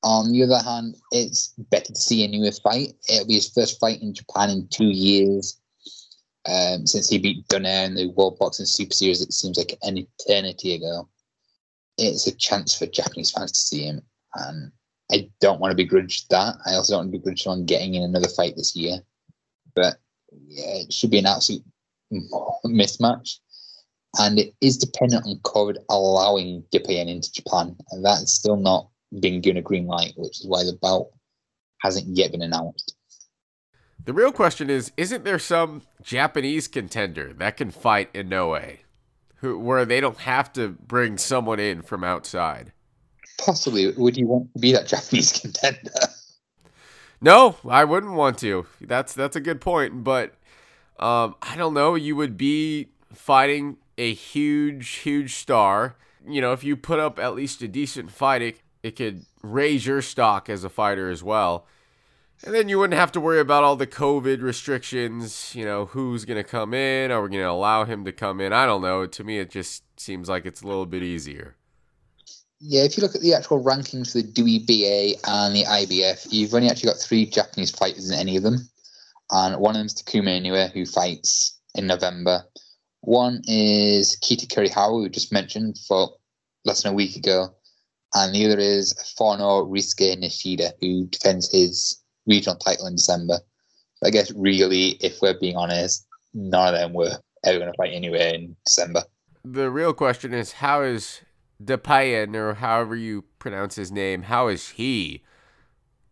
On 0.03 0.33
the 0.33 0.43
other 0.43 0.63
hand, 0.63 0.97
it's 1.13 1.53
better 1.71 1.93
to 1.93 2.01
see 2.01 2.27
Inoue 2.27 2.59
fight. 2.63 2.95
It'll 3.09 3.27
be 3.27 3.35
his 3.35 3.51
first 3.51 3.79
fight 3.79 4.01
in 4.01 4.15
Japan 4.15 4.51
in 4.51 4.69
two 4.69 4.91
years. 4.91 5.59
Um, 6.49 6.87
since 6.87 7.09
he 7.09 7.19
beat 7.19 7.47
Donaire 7.49 7.85
in 7.85 7.95
the 7.95 8.07
World 8.09 8.39
Boxing 8.39 8.65
Super 8.65 8.95
Series, 8.95 9.21
it 9.21 9.33
seems 9.35 9.59
like 9.59 9.77
an 9.83 9.99
eternity 9.99 10.75
ago. 10.75 11.07
It's 11.99 12.27
a 12.27 12.35
chance 12.35 12.75
for 12.75 12.87
Japanese 12.87 13.31
fans 13.31 13.53
to 13.53 13.59
see 13.59 13.83
him, 13.85 14.01
and 14.37 14.73
I 15.13 15.29
don't 15.41 15.61
want 15.61 15.73
to 15.73 15.77
begrudge 15.77 16.27
that. 16.29 16.55
I 16.65 16.75
also 16.75 16.95
don't 16.95 17.01
want 17.01 17.13
to 17.13 17.19
begrudge 17.19 17.47
on 17.47 17.67
getting 17.67 17.95
in 17.95 18.05
another 18.05 18.29
fight 18.29 18.55
this 18.57 18.75
year. 18.75 19.01
But 19.75 19.99
yeah, 20.47 20.77
it 20.77 20.95
should 20.95 21.11
be 21.11 21.19
an 21.19 21.27
absolute 21.27 21.63
mismatch. 22.67 23.39
And 24.19 24.39
it 24.39 24.55
is 24.61 24.77
dependent 24.77 25.27
on 25.27 25.39
COVID 25.39 25.77
allowing 25.89 26.65
Japan 26.73 27.09
into 27.09 27.33
Japan, 27.33 27.77
and 27.91 28.05
that's 28.05 28.33
still 28.33 28.57
not 28.57 28.89
being 29.21 29.41
given 29.41 29.59
a 29.59 29.63
green 29.63 29.87
light, 29.87 30.15
which 30.17 30.41
is 30.41 30.47
why 30.47 30.65
the 30.65 30.77
bout 30.81 31.09
hasn't 31.81 32.17
yet 32.17 32.33
been 32.33 32.43
announced. 32.43 32.97
The 34.05 34.13
real 34.13 34.33
question 34.33 34.69
is: 34.69 34.91
Isn't 34.97 35.25
there 35.25 35.39
some 35.39 35.83
Japanese 36.03 36.67
contender 36.67 37.33
that 37.35 37.57
can 37.57 37.71
fight 37.71 38.13
Inoue, 38.13 38.79
who 39.37 39.59
where 39.59 39.85
they 39.85 40.01
don't 40.01 40.19
have 40.19 40.53
to 40.55 40.71
bring 40.71 41.17
someone 41.17 41.61
in 41.61 41.83
from 41.83 42.03
outside? 42.03 42.73
Possibly. 43.39 43.93
Would 43.93 44.17
you 44.17 44.27
want 44.27 44.53
to 44.55 44.59
be 44.59 44.73
that 44.73 44.87
Japanese 44.89 45.33
contender? 45.33 45.93
No, 47.21 47.57
I 47.69 47.85
wouldn't 47.85 48.15
want 48.15 48.39
to. 48.39 48.67
That's 48.81 49.13
that's 49.13 49.37
a 49.37 49.41
good 49.41 49.61
point, 49.61 50.03
but 50.03 50.35
um, 51.01 51.35
I 51.43 51.57
don't 51.57 51.75
know. 51.75 51.95
You 51.95 52.15
would 52.17 52.37
be 52.37 52.89
fighting 53.13 53.79
a 53.99 54.13
huge, 54.13 54.89
huge 54.89 55.35
star. 55.35 55.97
You 56.27 56.41
know, 56.41 56.53
if 56.53 56.63
you 56.63 56.77
put 56.77 57.01
up 57.01 57.19
at 57.19 57.35
least 57.35 57.63
a 57.63 57.69
decent 57.69 58.11
fight, 58.11 58.43
it, 58.43 58.61
it 58.83 58.97
could 58.97 59.25
raise 59.43 59.87
your 59.87 60.03
stock 60.03 60.51
as 60.51 60.63
a 60.63 60.69
fighter 60.69 61.11
as 61.11 61.25
well. 61.25 61.67
And 62.45 62.55
then 62.55 62.69
you 62.69 62.79
wouldn't 62.79 62.99
have 62.99 63.13
to 63.13 63.21
worry 63.21 63.41
about 63.41 63.65
all 63.65 63.77
the 63.77 63.87
COVID 63.87 64.43
restrictions, 64.43 65.55
you 65.55 65.65
know, 65.65 65.87
who's 65.87 66.25
going 66.25 66.43
to 66.43 66.49
come 66.49 66.73
in, 66.73 67.11
are 67.11 67.23
we 67.23 67.29
going 67.29 67.43
to 67.43 67.51
allow 67.51 67.85
him 67.85 68.05
to 68.05 68.13
come 68.13 68.41
in? 68.41 68.53
I 68.53 68.65
don't 68.65 68.81
know. 68.81 69.07
To 69.07 69.25
me, 69.25 69.39
it 69.39 69.51
just 69.51 69.83
seems 69.99 70.29
like 70.29 70.47
it's 70.47 70.63
a 70.63 70.67
little 70.67 70.87
bit 70.87 71.03
easier. 71.03 71.57
Yeah, 72.61 72.83
if 72.83 72.97
you 72.97 73.03
look 73.03 73.15
at 73.15 73.23
the 73.23 73.35
actual 73.35 73.63
rankings 73.63 74.13
for 74.13 74.23
the 74.23 74.33
WBA 74.33 75.21
and 75.27 75.55
the 75.55 75.65
IBF, 75.65 76.29
you've 76.31 76.55
only 76.55 76.69
actually 76.69 76.91
got 76.91 76.99
three 76.99 77.27
Japanese 77.27 77.71
fighters 77.71 78.11
in 78.11 78.19
any 78.19 78.37
of 78.37 78.43
them. 78.43 78.69
And 79.31 79.61
one 79.61 79.77
of 79.77 79.79
them 79.79 79.87
is 79.87 79.95
Takuma 79.95 80.41
Inoue, 80.41 80.73
who 80.73 80.87
fights 80.87 81.59
in 81.75 81.87
November. 81.87 82.45
One 83.03 83.43
is 83.47 84.17
Keita 84.23 84.47
Kurihara, 84.47 85.03
who 85.03 85.09
just 85.09 85.33
mentioned 85.33 85.79
for 85.87 86.11
less 86.65 86.83
than 86.83 86.93
a 86.93 86.97
week 86.97 87.17
ago 87.17 87.55
and 88.15 88.35
the 88.35 88.47
other 88.47 88.59
is 88.59 88.93
Fono 89.17 89.65
Risuke 89.65 90.17
Nishida, 90.17 90.73
who 90.81 91.07
defends 91.07 91.51
his 91.53 92.03
regional 92.27 92.57
title 92.57 92.87
in 92.87 92.97
December. 92.97 93.39
I 94.05 94.11
guess 94.11 94.33
really, 94.33 94.97
if 95.01 95.21
we're 95.21 95.39
being 95.39 95.57
honest, 95.57 96.07
none 96.35 96.75
of 96.75 96.81
them 96.81 96.93
were 96.93 97.19
ever 97.45 97.59
going 97.59 97.71
to 97.71 97.77
fight 97.77 97.93
anywhere 97.93 98.35
in 98.35 98.57
December. 98.65 99.05
The 99.45 99.71
real 99.71 99.93
question 99.93 100.35
is 100.35 100.53
how 100.53 100.83
is 100.83 101.21
Depayen, 101.63 102.35
or 102.35 102.55
however 102.55 102.97
you 102.97 103.25
pronounce 103.39 103.77
his 103.77 103.93
name, 103.93 104.23
how 104.23 104.49
is 104.49 104.71
he 104.71 105.23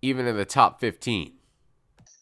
even 0.02 0.26
in 0.26 0.36
the 0.36 0.44
top 0.44 0.80
15? 0.80 1.32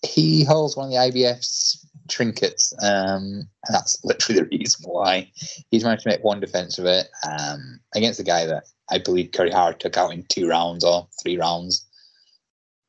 He 0.07 0.45
holds 0.45 0.77
one 0.77 0.87
of 0.87 0.93
the 0.93 0.99
IBF's 0.99 1.87
trinkets, 2.09 2.73
um, 2.83 3.49
and 3.67 3.75
that's 3.75 4.03
literally 4.05 4.41
the 4.41 4.49
reason 4.59 4.85
why 4.89 5.31
he's 5.71 5.85
managed 5.85 6.05
to 6.05 6.11
make 6.11 6.25
one 6.25 6.41
defense 6.41 6.79
of 6.79 6.87
it 6.87 7.09
um, 7.29 7.81
against 7.95 8.21
a 8.21 8.25
guy 8.25 8.47
that 8.47 8.65
I 8.91 8.99
believe 8.99 9.33
Kurihara 9.33 9.79
took 9.79 9.97
out 9.97 10.13
in 10.13 10.25
two 10.29 10.49
rounds 10.49 10.85
or 10.85 11.09
three 11.23 11.37
rounds. 11.37 11.87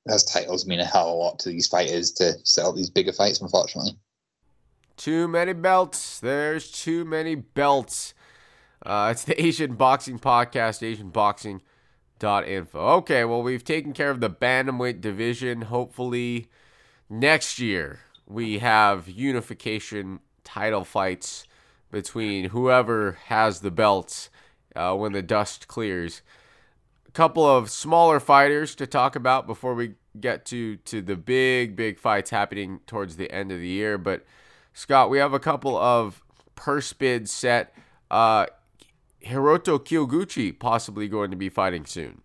Those 0.06 0.24
titles 0.24 0.66
mean 0.66 0.80
a 0.80 0.86
hell 0.86 1.10
of 1.10 1.14
a 1.14 1.18
lot 1.18 1.40
to 1.40 1.50
these 1.50 1.68
fighters 1.68 2.12
to 2.14 2.34
set 2.44 2.66
up 2.66 2.76
these 2.76 2.90
bigger 2.90 3.12
fights, 3.12 3.42
unfortunately. 3.42 3.98
Too 4.96 5.28
many 5.28 5.54
belts. 5.54 6.20
There's 6.20 6.72
too 6.72 7.04
many 7.04 7.36
belts. 7.36 8.14
Uh, 8.86 9.10
it's 9.12 9.24
the 9.24 9.40
Asian 9.44 9.76
Boxing 9.76 10.18
Podcast, 10.20 10.82
AsianBoxing.info. 10.82 12.80
Okay, 12.80 13.26
well, 13.26 13.44
we've 13.44 13.64
taken 13.64 13.94
care 13.94 14.10
of 14.10 14.22
the 14.22 14.30
Bantamweight 14.30 15.02
division. 15.02 15.64
Hopefully, 15.64 16.48
next 17.10 17.60
year 17.60 18.00
we 18.26 18.60
have 18.60 19.08
unification 19.08 20.20
title 20.44 20.84
fights 20.84 21.46
between 21.92 22.50
whoever 22.50 23.18
has 23.26 23.62
the 23.62 23.72
belts 23.72 24.30
uh, 24.76 24.94
when 24.94 25.14
the 25.14 25.22
dust 25.22 25.68
clears. 25.68 26.22
A 27.08 27.12
couple 27.12 27.46
of 27.46 27.70
smaller 27.70 28.20
fighters 28.20 28.76
to 28.76 28.88
talk 28.88 29.16
about 29.16 29.48
before 29.48 29.74
we 29.74 29.94
get 30.20 30.46
to 30.46 30.78
to 30.78 31.02
the 31.02 31.16
big 31.16 31.76
big 31.76 32.00
fights 32.00 32.32
happening 32.32 32.80
towards 32.88 33.18
the 33.18 33.32
end 33.32 33.52
of 33.52 33.60
the 33.60 33.68
year. 33.68 33.98
But 33.98 34.26
Scott, 34.74 35.10
we 35.10 35.18
have 35.20 35.34
a 35.34 35.40
couple 35.40 35.78
of 35.78 36.22
purse 36.56 36.92
bids 36.94 37.32
set. 37.32 37.74
Uh, 38.12 38.48
Hiroto 39.26 39.80
Kyoguchi 39.80 40.58
possibly 40.58 41.08
going 41.08 41.32
to 41.32 41.38
be 41.38 41.50
fighting 41.50 41.86
soon. 41.86 42.22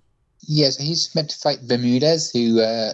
Yes, 0.47 0.77
he's 0.77 1.15
meant 1.15 1.31
to 1.31 1.39
fight 1.39 1.59
Bermudez, 1.67 2.33
who 2.33 2.61
uh, 2.61 2.93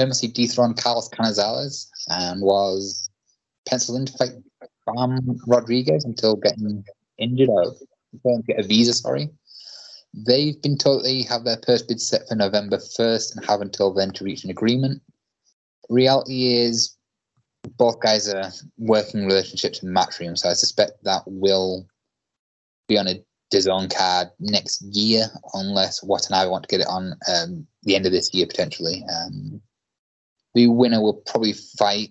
famously 0.00 0.28
dethroned 0.28 0.78
Carlos 0.78 1.10
Canizales 1.10 1.88
and 2.08 2.40
was 2.40 3.10
penciled 3.68 3.98
in 3.98 4.06
to 4.06 4.12
fight 4.14 4.30
Bam 4.86 5.38
Rodriguez 5.46 6.06
until 6.06 6.36
getting 6.36 6.82
injured 7.18 7.50
or 7.50 7.74
get 8.46 8.58
a 8.58 8.62
visa, 8.62 8.94
sorry. 8.94 9.28
They've 10.14 10.60
been 10.62 10.78
told 10.78 11.04
they 11.04 11.22
have 11.24 11.44
their 11.44 11.58
purse 11.58 11.82
bid 11.82 12.00
set 12.00 12.26
for 12.26 12.34
November 12.34 12.78
1st 12.78 13.36
and 13.36 13.44
have 13.44 13.60
until 13.60 13.92
then 13.92 14.10
to 14.12 14.24
reach 14.24 14.42
an 14.42 14.50
agreement. 14.50 15.02
Reality 15.90 16.54
is 16.54 16.96
both 17.76 18.00
guys 18.00 18.26
are 18.32 18.50
working 18.78 19.26
relationships 19.26 19.82
in 19.82 19.90
Matchroom, 19.90 20.36
so 20.36 20.48
I 20.48 20.54
suspect 20.54 21.04
that 21.04 21.22
will 21.26 21.86
be 22.88 22.96
on 22.96 23.06
a 23.06 23.22
DAZN 23.52 23.94
card 23.94 24.28
next 24.40 24.80
year, 24.80 25.26
unless 25.52 26.02
Watanabe 26.02 26.48
want 26.48 26.64
to 26.64 26.68
get 26.68 26.80
it 26.80 26.86
on 26.88 27.14
um, 27.28 27.66
the 27.82 27.96
end 27.96 28.06
of 28.06 28.12
this 28.12 28.32
year 28.32 28.46
potentially. 28.46 29.04
Um, 29.12 29.60
the 30.54 30.66
winner 30.66 31.00
will 31.00 31.22
probably 31.26 31.52
fight 31.52 32.10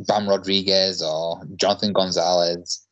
Bam 0.00 0.28
Rodriguez 0.28 1.02
or 1.02 1.42
Jonathan 1.56 1.92
Gonzalez. 1.92 2.86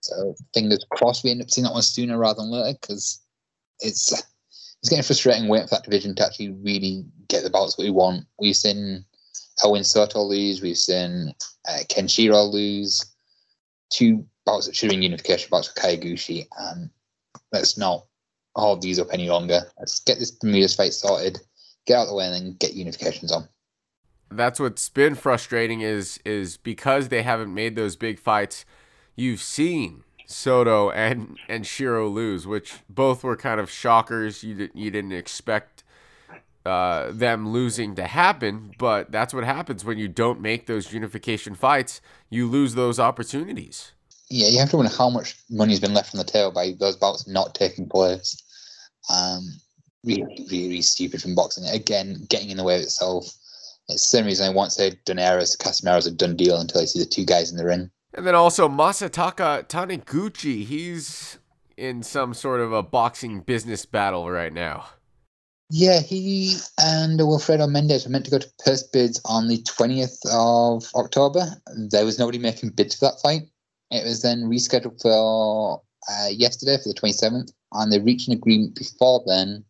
So 0.00 0.34
fingers 0.54 0.84
crossed 0.92 1.24
we 1.24 1.30
end 1.30 1.42
up 1.42 1.50
seeing 1.50 1.64
that 1.64 1.72
one 1.72 1.82
sooner 1.82 2.16
rather 2.16 2.40
than 2.40 2.50
later 2.50 2.78
because 2.80 3.20
it's 3.80 4.12
it's 4.80 4.88
getting 4.88 5.02
frustrating 5.02 5.48
waiting 5.48 5.66
for 5.66 5.74
that 5.74 5.84
division 5.84 6.14
to 6.14 6.24
actually 6.24 6.50
really 6.50 7.04
get 7.28 7.42
the 7.42 7.50
belts 7.50 7.74
that 7.76 7.82
we 7.82 7.90
want. 7.90 8.24
We've 8.40 8.56
seen 8.56 9.04
Elwin 9.62 9.84
Soto 9.84 10.22
lose, 10.22 10.62
we've 10.62 10.78
seen 10.78 11.34
uh, 11.68 11.78
Kenshiro 11.88 12.50
lose, 12.50 13.04
two 13.90 14.24
bouts 14.46 14.66
that 14.66 14.76
should 14.76 14.86
have 14.86 14.92
been 14.92 15.02
unification 15.02 15.48
bouts 15.50 15.68
for 15.68 15.80
Kyoguchi, 15.80 16.46
and 16.58 16.90
let's 17.52 17.76
not 17.76 18.06
hold 18.54 18.82
these 18.82 19.00
up 19.00 19.08
any 19.12 19.28
longer. 19.28 19.62
Let's 19.78 20.00
get 20.00 20.20
this 20.20 20.30
Bermudez 20.30 20.76
fight 20.76 20.92
sorted, 20.92 21.38
get 21.86 21.96
out 21.96 22.02
of 22.02 22.08
the 22.08 22.14
way, 22.14 22.26
and 22.26 22.34
then 22.34 22.56
get 22.60 22.76
unifications 22.76 23.32
on. 23.32 23.48
That's 24.30 24.60
what's 24.60 24.88
been 24.88 25.14
frustrating 25.14 25.80
is 25.80 26.20
is 26.24 26.56
because 26.56 27.08
they 27.08 27.22
haven't 27.22 27.52
made 27.52 27.76
those 27.76 27.96
big 27.96 28.18
fights. 28.18 28.64
You've 29.16 29.40
seen 29.40 30.04
Soto 30.26 30.90
and 30.90 31.38
and 31.48 31.66
Shiro 31.66 32.08
lose, 32.08 32.46
which 32.46 32.74
both 32.88 33.24
were 33.24 33.36
kind 33.36 33.58
of 33.58 33.70
shockers. 33.70 34.44
You 34.44 34.54
didn't 34.54 34.76
you 34.76 34.90
didn't 34.90 35.12
expect 35.12 35.84
uh, 36.66 37.10
them 37.10 37.48
losing 37.48 37.94
to 37.94 38.06
happen, 38.06 38.72
but 38.78 39.10
that's 39.10 39.32
what 39.32 39.44
happens 39.44 39.84
when 39.84 39.96
you 39.96 40.06
don't 40.08 40.40
make 40.40 40.66
those 40.66 40.92
unification 40.92 41.54
fights. 41.54 42.02
You 42.28 42.46
lose 42.46 42.74
those 42.74 43.00
opportunities. 43.00 43.92
Yeah, 44.28 44.48
you 44.48 44.58
have 44.58 44.68
to 44.70 44.76
wonder 44.76 44.92
how 44.94 45.08
much 45.08 45.36
money's 45.48 45.80
been 45.80 45.94
left 45.94 46.14
on 46.14 46.18
the 46.18 46.24
table 46.24 46.50
by 46.50 46.74
those 46.78 46.96
bouts 46.96 47.26
not 47.26 47.54
taking 47.54 47.88
place. 47.88 48.42
Um, 49.10 49.48
really, 50.04 50.46
really 50.50 50.82
stupid 50.82 51.22
from 51.22 51.34
boxing. 51.34 51.64
Again, 51.64 52.26
getting 52.28 52.50
in 52.50 52.58
the 52.58 52.64
way 52.64 52.76
of 52.76 52.82
itself. 52.82 53.32
It's 53.88 54.10
the 54.10 54.18
same 54.18 54.26
reason 54.26 54.46
I 54.46 54.54
once 54.54 54.76
said 54.76 54.98
Donaires, 55.06 55.56
Casimero's 55.56 56.06
a 56.06 56.10
done 56.10 56.36
deal 56.36 56.60
until 56.60 56.82
I 56.82 56.84
see 56.84 56.98
the 56.98 57.06
two 57.06 57.24
guys 57.24 57.50
in 57.50 57.56
the 57.56 57.64
ring. 57.64 57.90
And 58.14 58.26
then 58.26 58.34
also 58.34 58.68
Masataka 58.68 59.68
Taniguchi, 59.68 60.64
he's 60.64 61.38
in 61.76 62.02
some 62.02 62.34
sort 62.34 62.60
of 62.60 62.72
a 62.72 62.82
boxing 62.82 63.40
business 63.40 63.86
battle 63.86 64.30
right 64.30 64.52
now. 64.52 64.86
Yeah, 65.70 66.00
he 66.00 66.56
and 66.78 67.20
Wilfredo 67.20 67.70
Mendez 67.70 68.04
were 68.04 68.10
meant 68.10 68.24
to 68.24 68.30
go 68.30 68.38
to 68.38 68.50
purse 68.64 68.82
bids 68.82 69.20
on 69.26 69.48
the 69.48 69.58
20th 69.58 70.18
of 70.32 70.88
October. 70.94 71.46
There 71.90 72.06
was 72.06 72.18
nobody 72.18 72.38
making 72.38 72.70
bids 72.70 72.94
for 72.94 73.06
that 73.06 73.20
fight. 73.22 73.42
It 73.90 74.04
was 74.04 74.22
then 74.22 74.44
rescheduled 74.44 75.00
for 75.00 75.82
uh, 76.10 76.28
yesterday 76.28 76.78
for 76.82 76.88
the 76.88 76.94
27th, 76.94 77.52
and 77.72 77.92
they 77.92 77.98
reached 77.98 78.28
an 78.28 78.34
agreement 78.34 78.76
before 78.76 79.22
then, 79.26 79.64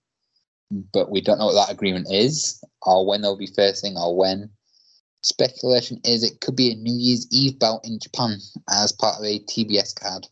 but 0.71 1.11
we 1.11 1.21
don't 1.21 1.39
know 1.39 1.47
what 1.47 1.67
that 1.67 1.73
agreement 1.73 2.09
is, 2.11 2.63
or 2.83 3.07
when 3.07 3.23
they'll 3.23 3.37
be 3.37 3.47
facing, 3.47 3.97
or 3.97 4.17
when. 4.17 4.51
Speculation 5.23 6.01
is 6.05 6.23
it 6.23 6.41
could 6.41 6.55
be 6.55 6.71
a 6.71 6.77
New 6.77 6.95
Year's 6.95 7.27
Eve 7.33 7.59
bout 7.59 7.81
in 7.85 7.99
Japan 7.99 8.39
as 8.71 8.93
part 8.93 9.19
of 9.19 9.25
a 9.25 9.41
TBS 9.41 9.99
card. 9.99 10.29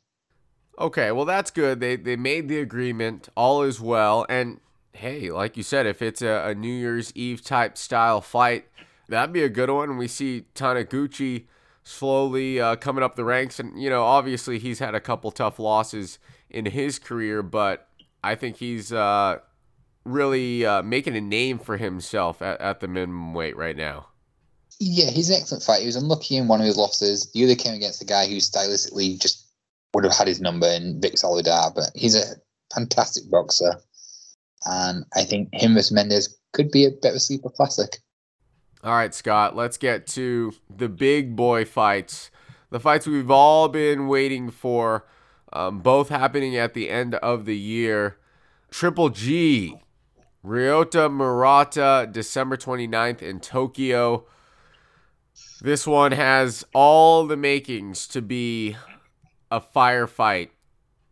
Okay, 0.78 1.10
well 1.10 1.24
that's 1.24 1.50
good. 1.50 1.80
They 1.80 1.96
they 1.96 2.14
made 2.14 2.48
the 2.48 2.60
agreement. 2.60 3.28
All 3.36 3.62
is 3.62 3.80
well. 3.80 4.24
And 4.28 4.60
hey, 4.92 5.30
like 5.30 5.56
you 5.56 5.64
said, 5.64 5.86
if 5.86 6.02
it's 6.02 6.22
a, 6.22 6.48
a 6.48 6.54
New 6.54 6.72
Year's 6.72 7.12
Eve 7.16 7.42
type 7.42 7.76
style 7.76 8.20
fight, 8.20 8.66
that'd 9.08 9.32
be 9.32 9.42
a 9.42 9.48
good 9.48 9.70
one. 9.70 9.96
We 9.96 10.06
see 10.06 10.44
Taniguchi 10.54 11.46
slowly 11.82 12.60
uh, 12.60 12.76
coming 12.76 13.02
up 13.02 13.16
the 13.16 13.24
ranks, 13.24 13.58
and 13.58 13.80
you 13.80 13.90
know, 13.90 14.04
obviously 14.04 14.58
he's 14.58 14.78
had 14.78 14.94
a 14.94 15.00
couple 15.00 15.30
tough 15.30 15.58
losses 15.58 16.18
in 16.50 16.66
his 16.66 16.98
career, 16.98 17.42
but 17.42 17.88
I 18.22 18.34
think 18.34 18.58
he's 18.58 18.92
uh, 18.92 19.38
really 20.06 20.64
uh, 20.64 20.82
making 20.82 21.16
a 21.16 21.20
name 21.20 21.58
for 21.58 21.76
himself 21.76 22.40
at, 22.40 22.60
at 22.60 22.80
the 22.80 22.88
minimum 22.88 23.34
weight 23.34 23.56
right 23.56 23.76
now. 23.76 24.08
Yeah, 24.78 25.10
he's 25.10 25.30
an 25.30 25.36
excellent 25.36 25.64
fighter. 25.64 25.80
He 25.80 25.86
was 25.86 25.96
unlucky 25.96 26.36
in 26.36 26.48
one 26.48 26.60
of 26.60 26.66
his 26.66 26.76
losses. 26.76 27.30
The 27.32 27.44
other 27.44 27.54
came 27.54 27.74
against 27.74 28.02
a 28.02 28.06
guy 28.06 28.26
who 28.26 28.36
stylistically 28.36 29.20
just 29.20 29.46
would 29.94 30.04
have 30.04 30.14
had 30.14 30.28
his 30.28 30.40
number 30.40 30.66
in 30.66 31.00
Vic 31.00 31.14
Saludar, 31.14 31.74
but 31.74 31.90
he's 31.94 32.14
a 32.14 32.36
fantastic 32.74 33.30
boxer. 33.30 33.80
And 34.66 35.04
I 35.14 35.24
think 35.24 35.48
him 35.52 35.74
versus 35.74 35.92
Mendez 35.92 36.36
could 36.52 36.70
be 36.70 36.84
a 36.84 36.90
bit 36.90 37.10
of 37.10 37.14
a 37.16 37.20
sleeper 37.20 37.50
classic. 37.50 37.98
All 38.84 38.92
right, 38.92 39.14
Scott, 39.14 39.56
let's 39.56 39.78
get 39.78 40.06
to 40.08 40.52
the 40.74 40.88
big 40.88 41.34
boy 41.34 41.64
fights. 41.64 42.30
The 42.70 42.80
fights 42.80 43.06
we've 43.06 43.30
all 43.30 43.68
been 43.68 44.08
waiting 44.08 44.50
for, 44.50 45.06
um, 45.52 45.80
both 45.80 46.08
happening 46.08 46.56
at 46.56 46.74
the 46.74 46.90
end 46.90 47.14
of 47.16 47.46
the 47.46 47.56
year. 47.56 48.18
Triple 48.70 49.08
G, 49.08 49.80
Ryota 50.46 51.12
Murata, 51.12 52.08
December 52.10 52.56
29th 52.56 53.20
in 53.20 53.40
Tokyo. 53.40 54.26
This 55.60 55.88
one 55.88 56.12
has 56.12 56.64
all 56.72 57.26
the 57.26 57.36
makings 57.36 58.06
to 58.08 58.22
be 58.22 58.76
a 59.50 59.60
firefight, 59.60 60.50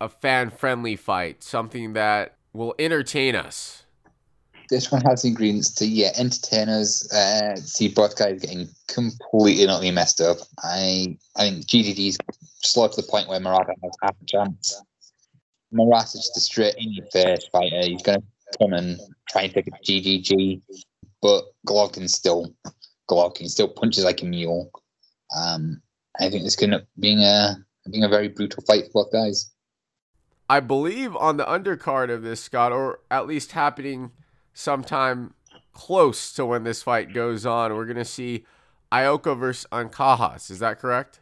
a 0.00 0.08
fan 0.08 0.50
friendly 0.50 0.94
fight, 0.94 1.42
something 1.42 1.94
that 1.94 2.36
will 2.52 2.76
entertain 2.78 3.34
us. 3.34 3.82
This 4.70 4.92
one 4.92 5.02
has 5.02 5.22
the 5.22 5.28
ingredients 5.28 5.74
to 5.74 5.86
yeah 5.86 6.12
entertain 6.16 6.68
us. 6.68 7.12
Uh, 7.12 7.56
see 7.56 7.88
both 7.88 8.16
guys 8.16 8.40
getting 8.40 8.68
completely 8.86 9.66
not 9.66 9.82
messed 9.92 10.20
up. 10.20 10.38
I 10.62 11.18
I 11.36 11.50
think 11.50 11.66
GGG's 11.66 12.18
slow 12.62 12.86
to 12.86 12.96
the 12.96 13.06
point 13.08 13.28
where 13.28 13.40
Murata 13.40 13.74
has 13.82 13.92
half 14.00 14.14
a 14.22 14.26
chance. 14.26 14.80
Murata's 15.72 16.12
just 16.12 16.36
a 16.36 16.40
straight 16.40 16.76
in 16.78 16.92
your 16.92 17.04
face 17.06 17.46
fighter. 17.52 17.82
He's 17.82 18.02
gonna 18.02 18.22
come 18.58 18.72
and 18.72 18.98
try 19.28 19.42
and 19.42 19.54
take 19.54 19.66
a 19.66 19.70
GGG, 19.70 20.62
but 21.22 21.44
Golovkin 21.66 22.08
still 22.08 22.54
Golovkin 23.08 23.48
still 23.48 23.68
punches 23.68 24.04
like 24.04 24.22
a 24.22 24.26
mule. 24.26 24.70
Um, 25.36 25.82
I 26.20 26.30
think 26.30 26.44
this 26.44 26.56
could 26.56 26.64
end 26.64 26.74
up 26.74 26.86
being 26.98 27.20
a 27.20 27.56
being 27.90 28.04
a 28.04 28.08
very 28.08 28.28
brutal 28.28 28.62
fight 28.66 28.84
for 28.92 29.04
both 29.04 29.12
guys. 29.12 29.50
I 30.48 30.60
believe 30.60 31.16
on 31.16 31.36
the 31.36 31.44
undercard 31.44 32.10
of 32.10 32.22
this, 32.22 32.40
Scott, 32.40 32.72
or 32.72 33.00
at 33.10 33.26
least 33.26 33.52
happening 33.52 34.12
sometime 34.52 35.34
close 35.72 36.32
to 36.34 36.46
when 36.46 36.64
this 36.64 36.82
fight 36.82 37.12
goes 37.12 37.44
on, 37.44 37.74
we're 37.74 37.86
gonna 37.86 38.04
see 38.04 38.44
Ioka 38.92 39.36
versus 39.36 39.66
Ancajas. 39.72 40.50
Is 40.50 40.60
that 40.60 40.78
correct? 40.78 41.20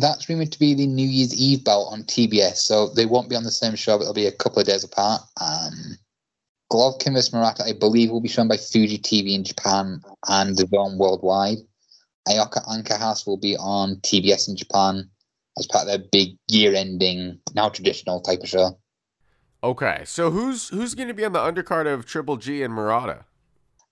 That's 0.00 0.28
rumored 0.28 0.52
to 0.52 0.58
be 0.58 0.74
the 0.74 0.86
New 0.86 1.06
Year's 1.06 1.34
Eve 1.34 1.64
bout 1.64 1.82
on 1.82 2.02
TBS, 2.02 2.56
so 2.56 2.88
they 2.88 3.06
won't 3.06 3.28
be 3.28 3.36
on 3.36 3.44
the 3.44 3.50
same 3.50 3.76
show, 3.76 3.98
but 3.98 4.04
they'll 4.04 4.12
be 4.12 4.26
a 4.26 4.32
couple 4.32 4.60
of 4.60 4.66
days 4.66 4.84
apart. 4.84 5.22
Um, 5.40 5.96
Golovkin 6.72 7.14
vs 7.14 7.32
Murata, 7.32 7.64
I 7.64 7.72
believe, 7.72 8.10
will 8.10 8.20
be 8.20 8.28
shown 8.28 8.48
by 8.48 8.56
Fuji 8.56 8.98
TV 8.98 9.34
in 9.34 9.44
Japan 9.44 10.00
and 10.28 10.56
DAZN 10.56 10.98
worldwide. 10.98 11.58
Ioka 12.28 12.66
Ancajas 12.66 13.26
will 13.26 13.36
be 13.36 13.56
on 13.56 13.96
TBS 13.96 14.48
in 14.48 14.56
Japan 14.56 15.08
as 15.58 15.66
part 15.66 15.82
of 15.82 15.88
their 15.88 16.08
big 16.10 16.36
year-ending, 16.48 17.38
now 17.54 17.68
traditional 17.68 18.20
type 18.20 18.40
of 18.42 18.48
show. 18.48 18.78
Okay, 19.62 20.02
so 20.04 20.30
who's 20.30 20.68
who's 20.68 20.94
going 20.94 21.08
to 21.08 21.14
be 21.14 21.24
on 21.24 21.32
the 21.32 21.38
undercard 21.38 21.92
of 21.92 22.04
Triple 22.04 22.36
G 22.36 22.62
and 22.62 22.74
Murata? 22.74 23.24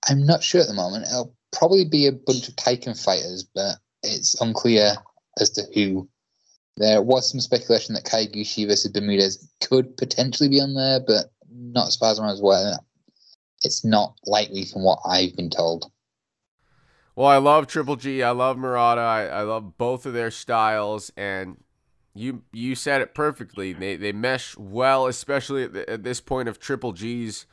I'm 0.09 0.27
not 0.27 0.43
sure 0.43 0.61
at 0.61 0.67
the 0.67 0.75
moment. 0.75 1.07
It'll 1.09 1.35
probably 1.53 1.85
be 1.85 2.07
a 2.07 2.13
bunch 2.13 2.49
of 2.49 2.57
Teiken 2.57 3.03
fighters, 3.03 3.45
but 3.55 3.77
it's 4.03 4.41
unclear 4.41 4.95
as 5.41 5.51
to 5.51 5.63
who. 5.75 6.09
There 6.77 7.03
was 7.03 7.31
some 7.31 7.41
speculation 7.41 7.95
that 7.95 8.05
Kyoguchi 8.05 8.67
versus 8.67 8.91
Bermudez 8.91 9.49
could 9.61 9.97
potentially 9.97 10.49
be 10.49 10.61
on 10.61 10.75
there, 10.75 11.01
but 11.07 11.27
not 11.49 11.89
as 11.89 11.97
far 11.97 12.11
as 12.11 12.19
I'm 12.19 12.29
aware. 12.29 12.79
It's 13.63 13.85
not 13.85 14.19
likely 14.27 14.65
from 14.65 14.83
what 14.83 14.99
I've 15.07 15.37
been 15.37 15.51
told. 15.51 15.91
Well, 17.17 17.29
I 17.29 17.37
love 17.37 17.69
Triple 17.69 17.95
G. 17.97 18.23
I 18.23 18.31
love 18.31 18.59
Murata. 18.59 19.01
I, 19.01 19.27
I 19.27 19.43
love 19.43 19.79
both 19.79 20.05
of 20.05 20.15
their 20.15 20.33
styles, 20.33 21.13
and 21.17 21.59
you 22.13 22.43
you 22.53 22.75
said 22.75 23.01
it 23.01 23.15
perfectly. 23.15 23.73
They 23.73 23.95
they 23.95 24.11
mesh 24.11 24.57
well, 24.59 25.07
especially 25.07 25.63
at, 25.63 25.73
the, 25.73 25.89
at 25.89 26.03
this 26.03 26.21
point 26.21 26.49
of 26.49 26.59
Triple 26.59 26.93
G's 26.93 27.47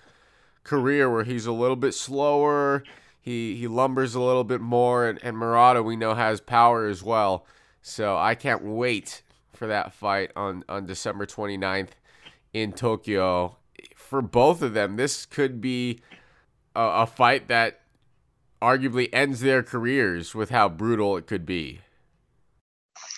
career, 0.63 1.11
where 1.11 1.23
he's 1.23 1.45
a 1.45 1.51
little 1.51 1.75
bit 1.75 1.93
slower. 1.93 2.83
He 3.21 3.55
he 3.55 3.67
lumbers 3.67 4.15
a 4.15 4.21
little 4.21 4.43
bit 4.43 4.61
more, 4.61 5.07
and, 5.07 5.19
and 5.23 5.37
Murata 5.37 5.83
we 5.83 5.95
know 5.95 6.15
has 6.15 6.41
power 6.41 6.87
as 6.87 7.03
well. 7.03 7.45
So 7.81 8.17
I 8.17 8.35
can't 8.35 8.63
wait 8.63 9.21
for 9.53 9.67
that 9.67 9.93
fight 9.93 10.31
on 10.35 10.63
on 10.69 10.85
December 10.85 11.25
29th 11.25 11.89
in 12.53 12.73
Tokyo. 12.73 13.57
For 13.95 14.21
both 14.21 14.61
of 14.61 14.73
them, 14.73 14.95
this 14.95 15.25
could 15.25 15.61
be 15.61 15.99
a, 16.75 16.81
a 17.03 17.05
fight 17.05 17.47
that 17.47 17.81
arguably 18.61 19.09
ends 19.11 19.41
their 19.41 19.63
careers 19.63 20.35
with 20.35 20.51
how 20.51 20.69
brutal 20.69 21.17
it 21.17 21.25
could 21.25 21.45
be. 21.45 21.79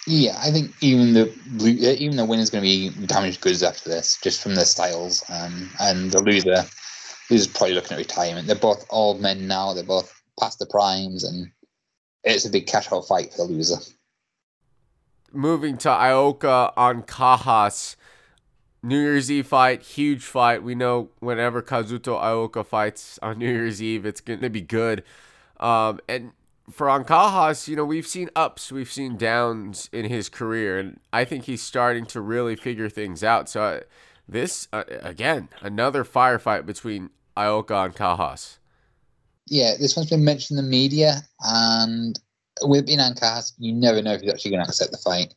Yeah, 0.05 0.35
I 0.37 0.51
think 0.51 0.71
even 0.81 1.13
the 1.13 1.95
even 1.99 2.17
the 2.17 2.25
winner's 2.25 2.49
going 2.49 2.63
to 2.63 2.67
be 2.67 3.05
damaged 3.05 3.41
goods 3.41 3.63
after 3.63 3.89
this, 3.89 4.19
just 4.21 4.41
from 4.41 4.55
their 4.55 4.65
styles. 4.65 5.23
Um, 5.29 5.69
and 5.79 6.11
the 6.11 6.21
loser, 6.21 6.65
is 7.29 7.47
probably 7.47 7.75
looking 7.75 7.93
at 7.93 7.99
retirement. 7.99 8.47
They're 8.47 8.55
both 8.55 8.85
old 8.89 9.21
men 9.21 9.47
now. 9.47 9.73
They're 9.73 9.83
both 9.83 10.13
past 10.39 10.59
the 10.59 10.65
primes, 10.65 11.23
and 11.23 11.51
it's 12.23 12.45
a 12.45 12.49
big 12.49 12.67
cash 12.67 12.91
out 12.91 13.07
fight 13.07 13.31
for 13.31 13.47
the 13.47 13.53
loser. 13.53 13.77
Moving 15.33 15.77
to 15.77 15.89
Ioka 15.89 16.73
Ancajas, 16.75 17.95
New 18.83 18.99
Year's 18.99 19.31
Eve 19.31 19.47
fight, 19.47 19.81
huge 19.81 20.23
fight. 20.23 20.61
We 20.61 20.75
know 20.75 21.09
whenever 21.19 21.61
Kazuto 21.61 22.21
Ioka 22.21 22.63
fights 22.65 23.17
on 23.21 23.39
New 23.39 23.49
Year's 23.49 23.81
Eve, 23.81 24.05
it's 24.05 24.21
going 24.21 24.41
to 24.41 24.49
be 24.49 24.61
good. 24.61 25.03
Um, 25.59 25.99
and 26.07 26.33
for 26.69 26.87
Ancajas, 26.87 27.67
you 27.67 27.75
know, 27.75 27.85
we've 27.85 28.07
seen 28.07 28.29
ups, 28.35 28.71
we've 28.71 28.91
seen 28.91 29.17
downs 29.17 29.89
in 29.91 30.05
his 30.05 30.29
career, 30.29 30.77
and 30.77 30.99
I 31.11 31.25
think 31.25 31.45
he's 31.45 31.61
starting 31.61 32.05
to 32.07 32.21
really 32.21 32.55
figure 32.55 32.89
things 32.89 33.23
out. 33.23 33.49
So, 33.49 33.63
uh, 33.63 33.79
this, 34.27 34.67
uh, 34.71 34.83
again, 35.01 35.49
another 35.61 36.03
firefight 36.03 36.65
between 36.65 37.09
Ioka 37.35 37.91
Ancajas. 37.91 38.57
Yeah, 39.47 39.73
this 39.79 39.95
one's 39.95 40.09
been 40.09 40.23
mentioned 40.23 40.59
in 40.59 40.65
the 40.65 40.71
media, 40.71 41.21
and 41.41 42.17
with 42.61 42.85
being 42.85 42.99
Ancajas, 42.99 43.53
you 43.57 43.73
never 43.73 44.01
know 44.01 44.13
if 44.13 44.21
he's 44.21 44.31
actually 44.31 44.51
going 44.51 44.63
to 44.63 44.69
accept 44.69 44.91
the 44.91 44.97
fight. 44.97 45.33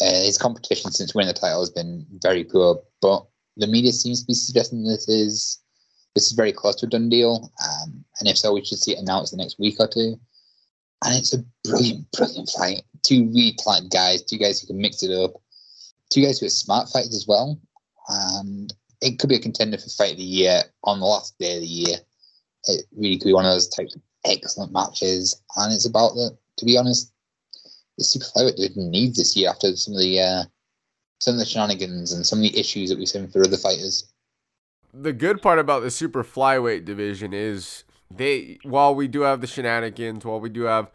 Uh, 0.00 0.22
his 0.22 0.38
competition 0.38 0.92
since 0.92 1.14
winning 1.14 1.32
the 1.32 1.40
title 1.40 1.60
has 1.60 1.70
been 1.70 2.06
very 2.20 2.44
poor, 2.44 2.80
but 3.00 3.26
the 3.56 3.66
media 3.66 3.92
seems 3.92 4.20
to 4.20 4.26
be 4.26 4.34
suggesting 4.34 4.84
this 4.84 5.08
is 5.08 5.58
this 6.14 6.26
is 6.26 6.32
very 6.32 6.52
close 6.52 6.76
to 6.76 6.86
a 6.86 6.88
done 6.88 7.08
deal. 7.08 7.50
Um, 7.64 8.04
and 8.20 8.28
if 8.28 8.38
so, 8.38 8.52
we 8.52 8.64
should 8.64 8.78
see 8.78 8.92
it 8.92 8.98
announced 8.98 9.32
the 9.32 9.38
next 9.38 9.58
week 9.58 9.76
or 9.78 9.88
two. 9.88 10.20
And 11.04 11.18
it's 11.18 11.32
a 11.32 11.44
brilliant, 11.64 12.10
brilliant 12.12 12.50
fight. 12.50 12.82
Two 13.02 13.26
really 13.28 13.54
talented 13.58 13.90
guys, 13.90 14.22
two 14.22 14.38
guys 14.38 14.60
who 14.60 14.66
can 14.66 14.80
mix 14.80 15.02
it 15.02 15.10
up, 15.10 15.32
two 16.10 16.22
guys 16.22 16.38
who 16.38 16.46
are 16.46 16.50
smart 16.50 16.90
fighters 16.90 17.14
as 17.14 17.26
well. 17.26 17.58
And 18.08 18.72
it 19.00 19.18
could 19.18 19.30
be 19.30 19.36
a 19.36 19.40
contender 19.40 19.78
for 19.78 19.88
fight 19.88 20.12
of 20.12 20.18
the 20.18 20.22
year 20.22 20.62
on 20.84 21.00
the 21.00 21.06
last 21.06 21.36
day 21.38 21.56
of 21.56 21.62
the 21.62 21.66
year. 21.66 21.96
It 22.68 22.84
really 22.96 23.18
could 23.18 23.26
be 23.26 23.32
one 23.32 23.46
of 23.46 23.52
those 23.52 23.68
types 23.68 23.96
of 23.96 24.02
excellent 24.24 24.72
matches. 24.72 25.40
And 25.56 25.72
it's 25.72 25.86
about 25.86 26.14
the, 26.14 26.36
to 26.58 26.64
be 26.64 26.78
honest, 26.78 27.12
the 27.98 28.04
super 28.04 28.24
flyweight 28.24 28.56
division 28.56 28.90
needs 28.90 29.16
this 29.18 29.36
year 29.36 29.50
after 29.50 29.74
some 29.76 29.94
of 29.94 30.00
the 30.00 30.20
uh, 30.20 30.44
some 31.20 31.34
of 31.34 31.38
the 31.38 31.46
shenanigans 31.46 32.12
and 32.12 32.26
some 32.26 32.40
of 32.40 32.42
the 32.42 32.58
issues 32.58 32.90
that 32.90 32.98
we've 32.98 33.08
seen 33.08 33.28
for 33.28 33.44
other 33.44 33.56
fighters. 33.56 34.12
The 34.92 35.12
good 35.12 35.40
part 35.40 35.58
about 35.58 35.82
the 35.82 35.90
super 35.90 36.24
flyweight 36.24 36.84
division 36.84 37.32
is 37.32 37.84
they 38.14 38.58
while 38.62 38.94
we 38.94 39.08
do 39.08 39.22
have 39.22 39.40
the 39.40 39.46
shenanigans, 39.46 40.24
while 40.24 40.40
we 40.40 40.48
do 40.48 40.62
have 40.62 40.90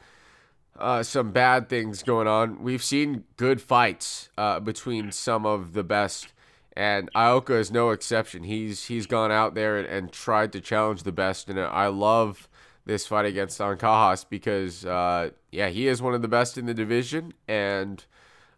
uh, 0.78 1.02
some 1.02 1.32
bad 1.32 1.70
things 1.70 2.04
going 2.04 2.28
on, 2.28 2.62
we've 2.62 2.84
seen 2.84 3.24
good 3.36 3.62
fights 3.62 4.30
uh, 4.38 4.60
between 4.60 5.12
some 5.12 5.46
of 5.46 5.74
the 5.74 5.84
best. 5.84 6.34
And 6.76 7.12
Ioka 7.16 7.60
is 7.60 7.72
no 7.72 7.90
exception. 7.90 8.44
He's 8.44 8.86
he's 8.86 9.08
gone 9.08 9.32
out 9.32 9.56
there 9.56 9.80
and, 9.80 9.88
and 9.88 10.12
tried 10.12 10.52
to 10.54 10.62
challenge 10.62 11.04
the 11.04 11.12
best, 11.12 11.50
and 11.50 11.60
I 11.60 11.88
love 11.88 12.48
this 12.88 13.06
fight 13.06 13.26
against 13.26 13.60
Ancajas 13.60 14.26
because, 14.30 14.86
uh, 14.86 15.30
yeah, 15.52 15.68
he 15.70 15.88
is 15.88 16.02
one 16.02 16.14
of 16.14 16.22
the 16.22 16.28
best 16.28 16.58
in 16.58 16.66
the 16.66 16.74
division. 16.74 17.34
And 17.48 18.04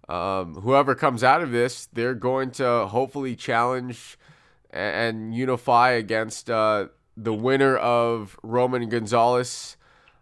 um, 0.08 0.56
whoever 0.56 0.96
comes 0.96 1.24
out 1.24 1.42
of 1.42 1.52
this, 1.52 1.88
they're 1.92 2.14
going 2.14 2.52
to 2.52 2.88
hopefully 2.88 3.36
challenge 3.36 4.18
and, 4.70 5.34
unify 5.34 5.92
against 5.92 6.50
uh, 6.50 6.88
the 7.18 7.34
winner 7.34 7.76
of 7.78 8.40
Roman 8.44 8.88
Gonzalez, 8.88 9.78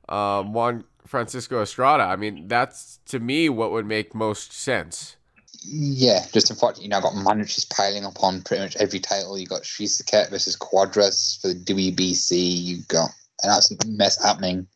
um, 0.07 0.53
Juan 0.53 0.85
Francisco 1.05 1.61
Estrada. 1.61 2.03
I 2.03 2.15
mean, 2.15 2.47
that's 2.47 2.99
to 3.07 3.19
me 3.19 3.49
what 3.49 3.71
would 3.71 3.85
make 3.85 4.15
most 4.15 4.53
sense. 4.53 5.17
Yeah, 5.63 6.25
just 6.31 6.49
unfortunately, 6.49 6.85
you 6.85 6.89
know, 6.89 6.97
I've 6.97 7.03
got 7.03 7.15
managers 7.15 7.65
piling 7.65 8.05
up 8.05 8.23
on 8.23 8.41
pretty 8.41 8.63
much 8.63 8.77
every 8.77 8.99
title. 8.99 9.37
You 9.37 9.47
got 9.47 9.63
Shusuke 9.63 10.29
versus 10.29 10.55
Cuadras 10.55 11.41
for 11.41 11.49
the 11.49 11.55
WBC. 11.55 12.63
You 12.63 12.77
got 12.87 13.09
an 13.43 13.51
absolute 13.51 13.85
mess 13.87 14.23
happening 14.23 14.67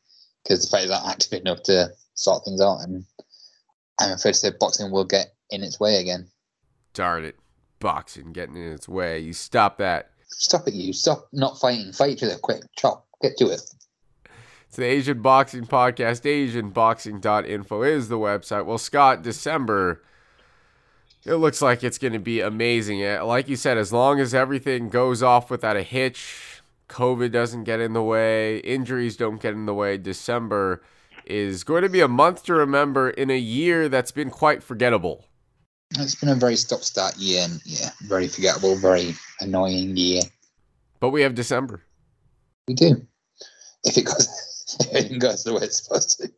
because 0.44 0.64
the 0.64 0.70
fighters 0.70 0.92
aren't 0.92 1.08
active 1.08 1.34
enough 1.42 1.64
to 1.64 1.90
sort 2.14 2.44
things 2.46 2.62
out. 2.62 2.80
And 2.80 3.06
I'm 4.00 4.12
afraid 4.12 4.34
to 4.34 4.38
say 4.38 4.52
boxing 4.60 4.92
will 4.92 5.06
get 5.06 5.34
in 5.50 5.64
its 5.64 5.80
way 5.80 5.98
again. 5.98 6.30
Darn 6.94 7.26
it. 7.26 7.38
Boxing 7.80 8.32
getting 8.32 8.56
in 8.56 8.72
its 8.74 8.88
way. 8.88 9.20
You 9.20 9.34
stop 9.34 9.78
that. 9.80 10.12
Stop 10.28 10.68
it, 10.68 10.74
you. 10.74 10.94
Stop 10.94 11.28
not 11.34 11.60
fighting. 11.60 11.92
Fight 11.92 12.12
each 12.12 12.24
other 12.24 12.38
quick. 12.38 12.64
Chop. 12.78 13.08
Get 13.22 13.38
to 13.38 13.46
it. 13.46 13.62
It's 14.68 14.78
the 14.78 14.86
Asian 14.86 15.22
Boxing 15.22 15.66
Podcast. 15.66 16.22
AsianBoxing.info 16.22 17.84
is 17.84 18.08
the 18.08 18.18
website. 18.18 18.66
Well, 18.66 18.78
Scott, 18.78 19.22
December, 19.22 20.02
it 21.26 21.36
looks 21.36 21.62
like 21.62 21.84
it's 21.84 21.98
going 21.98 22.14
to 22.14 22.20
be 22.20 22.40
amazing. 22.40 23.02
Like 23.02 23.50
you 23.50 23.58
said, 23.58 23.78
as 23.78 23.92
long 23.92 24.20
as 24.20 24.34
everything 24.34 24.90
goes 24.90 25.22
off 25.22 25.52
without 25.52 25.76
a 25.76 25.84
hitch, 25.84 26.51
COVID 26.92 27.32
doesn't 27.32 27.64
get 27.64 27.80
in 27.80 27.94
the 27.94 28.04
way, 28.04 28.58
injuries 28.60 29.16
don't 29.16 29.42
get 29.42 29.54
in 29.54 29.66
the 29.66 29.74
way, 29.74 29.98
December 29.98 30.84
is 31.26 31.64
going 31.64 31.84
to 31.84 31.90
be 31.90 32.02
a 32.02 32.08
month 32.08 32.44
to 32.44 32.54
remember 32.54 33.10
in 33.10 33.30
a 33.30 33.38
year 33.38 33.88
that's 33.88 34.12
been 34.12 34.30
quite 34.30 34.62
forgettable. 34.62 35.26
It's 35.98 36.16
been 36.16 36.30
a 36.30 36.36
very 36.36 36.56
stop 36.56 36.82
start 36.82 37.18
year 37.18 37.44
and 37.44 37.62
yeah, 37.66 37.90
very 38.04 38.28
forgettable, 38.28 38.76
very 38.76 39.16
annoying 39.40 39.96
year. 39.96 40.22
But 41.00 41.10
we 41.10 41.22
have 41.22 41.34
December. 41.34 41.84
We 42.68 42.74
do. 42.74 43.08
If 43.84 43.98
it 43.98 44.06
goes 44.06 44.28
if 44.92 45.12
it 45.12 45.20
goes 45.20 45.44
the 45.44 45.54
way 45.54 45.64
it's 45.64 45.84
supposed 45.84 46.20
to. 46.20 46.32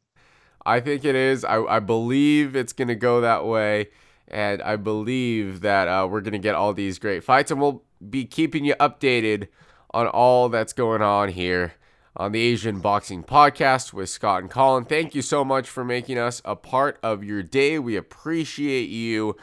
I 0.66 0.80
think 0.80 1.04
it 1.04 1.16
is. 1.16 1.44
I, 1.44 1.62
I 1.64 1.80
believe 1.80 2.56
it's 2.56 2.74
going 2.74 2.88
to 2.88 2.96
go 2.96 3.22
that 3.22 3.46
way. 3.46 3.90
And 4.28 4.62
I 4.62 4.78
believe 4.78 5.62
that 5.62 5.88
uh, 5.88 6.08
we're 6.10 6.22
going 6.22 6.34
to 6.34 6.40
get 6.40 6.56
all 6.56 6.74
these 6.74 6.98
great 6.98 7.24
fights. 7.24 7.52
And 7.52 7.60
we'll 7.60 7.84
be 8.10 8.26
keeping 8.26 8.64
you 8.64 8.76
updated 8.76 9.50
on 9.94 10.08
all 10.08 10.50
that's 10.50 10.74
going 10.74 11.02
on 11.02 11.30
here 11.30 11.74
on 12.16 12.32
the 12.32 12.42
Asian 12.42 12.80
Boxing 12.80 13.24
Podcast 13.24 13.94
with 13.94 14.10
Scott 14.10 14.42
and 14.42 14.52
Colin. 14.52 14.86
Thank 14.86 15.16
you 15.16 15.22
so 15.22 15.44
much 15.44 15.68
for 15.68 15.84
making 15.84 16.18
us 16.18 16.42
a 16.46 16.56
part 16.56 17.00
of 17.02 17.24
your 17.24 17.42
day. 17.42 17.80
We 17.80 17.96
appreciate 17.96 18.90
you. 18.90 19.36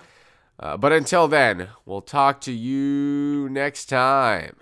Uh, 0.58 0.76
but 0.76 0.92
until 0.92 1.26
then, 1.26 1.68
we'll 1.84 2.02
talk 2.02 2.40
to 2.42 2.52
you 2.52 3.48
next 3.48 3.86
time. 3.86 4.56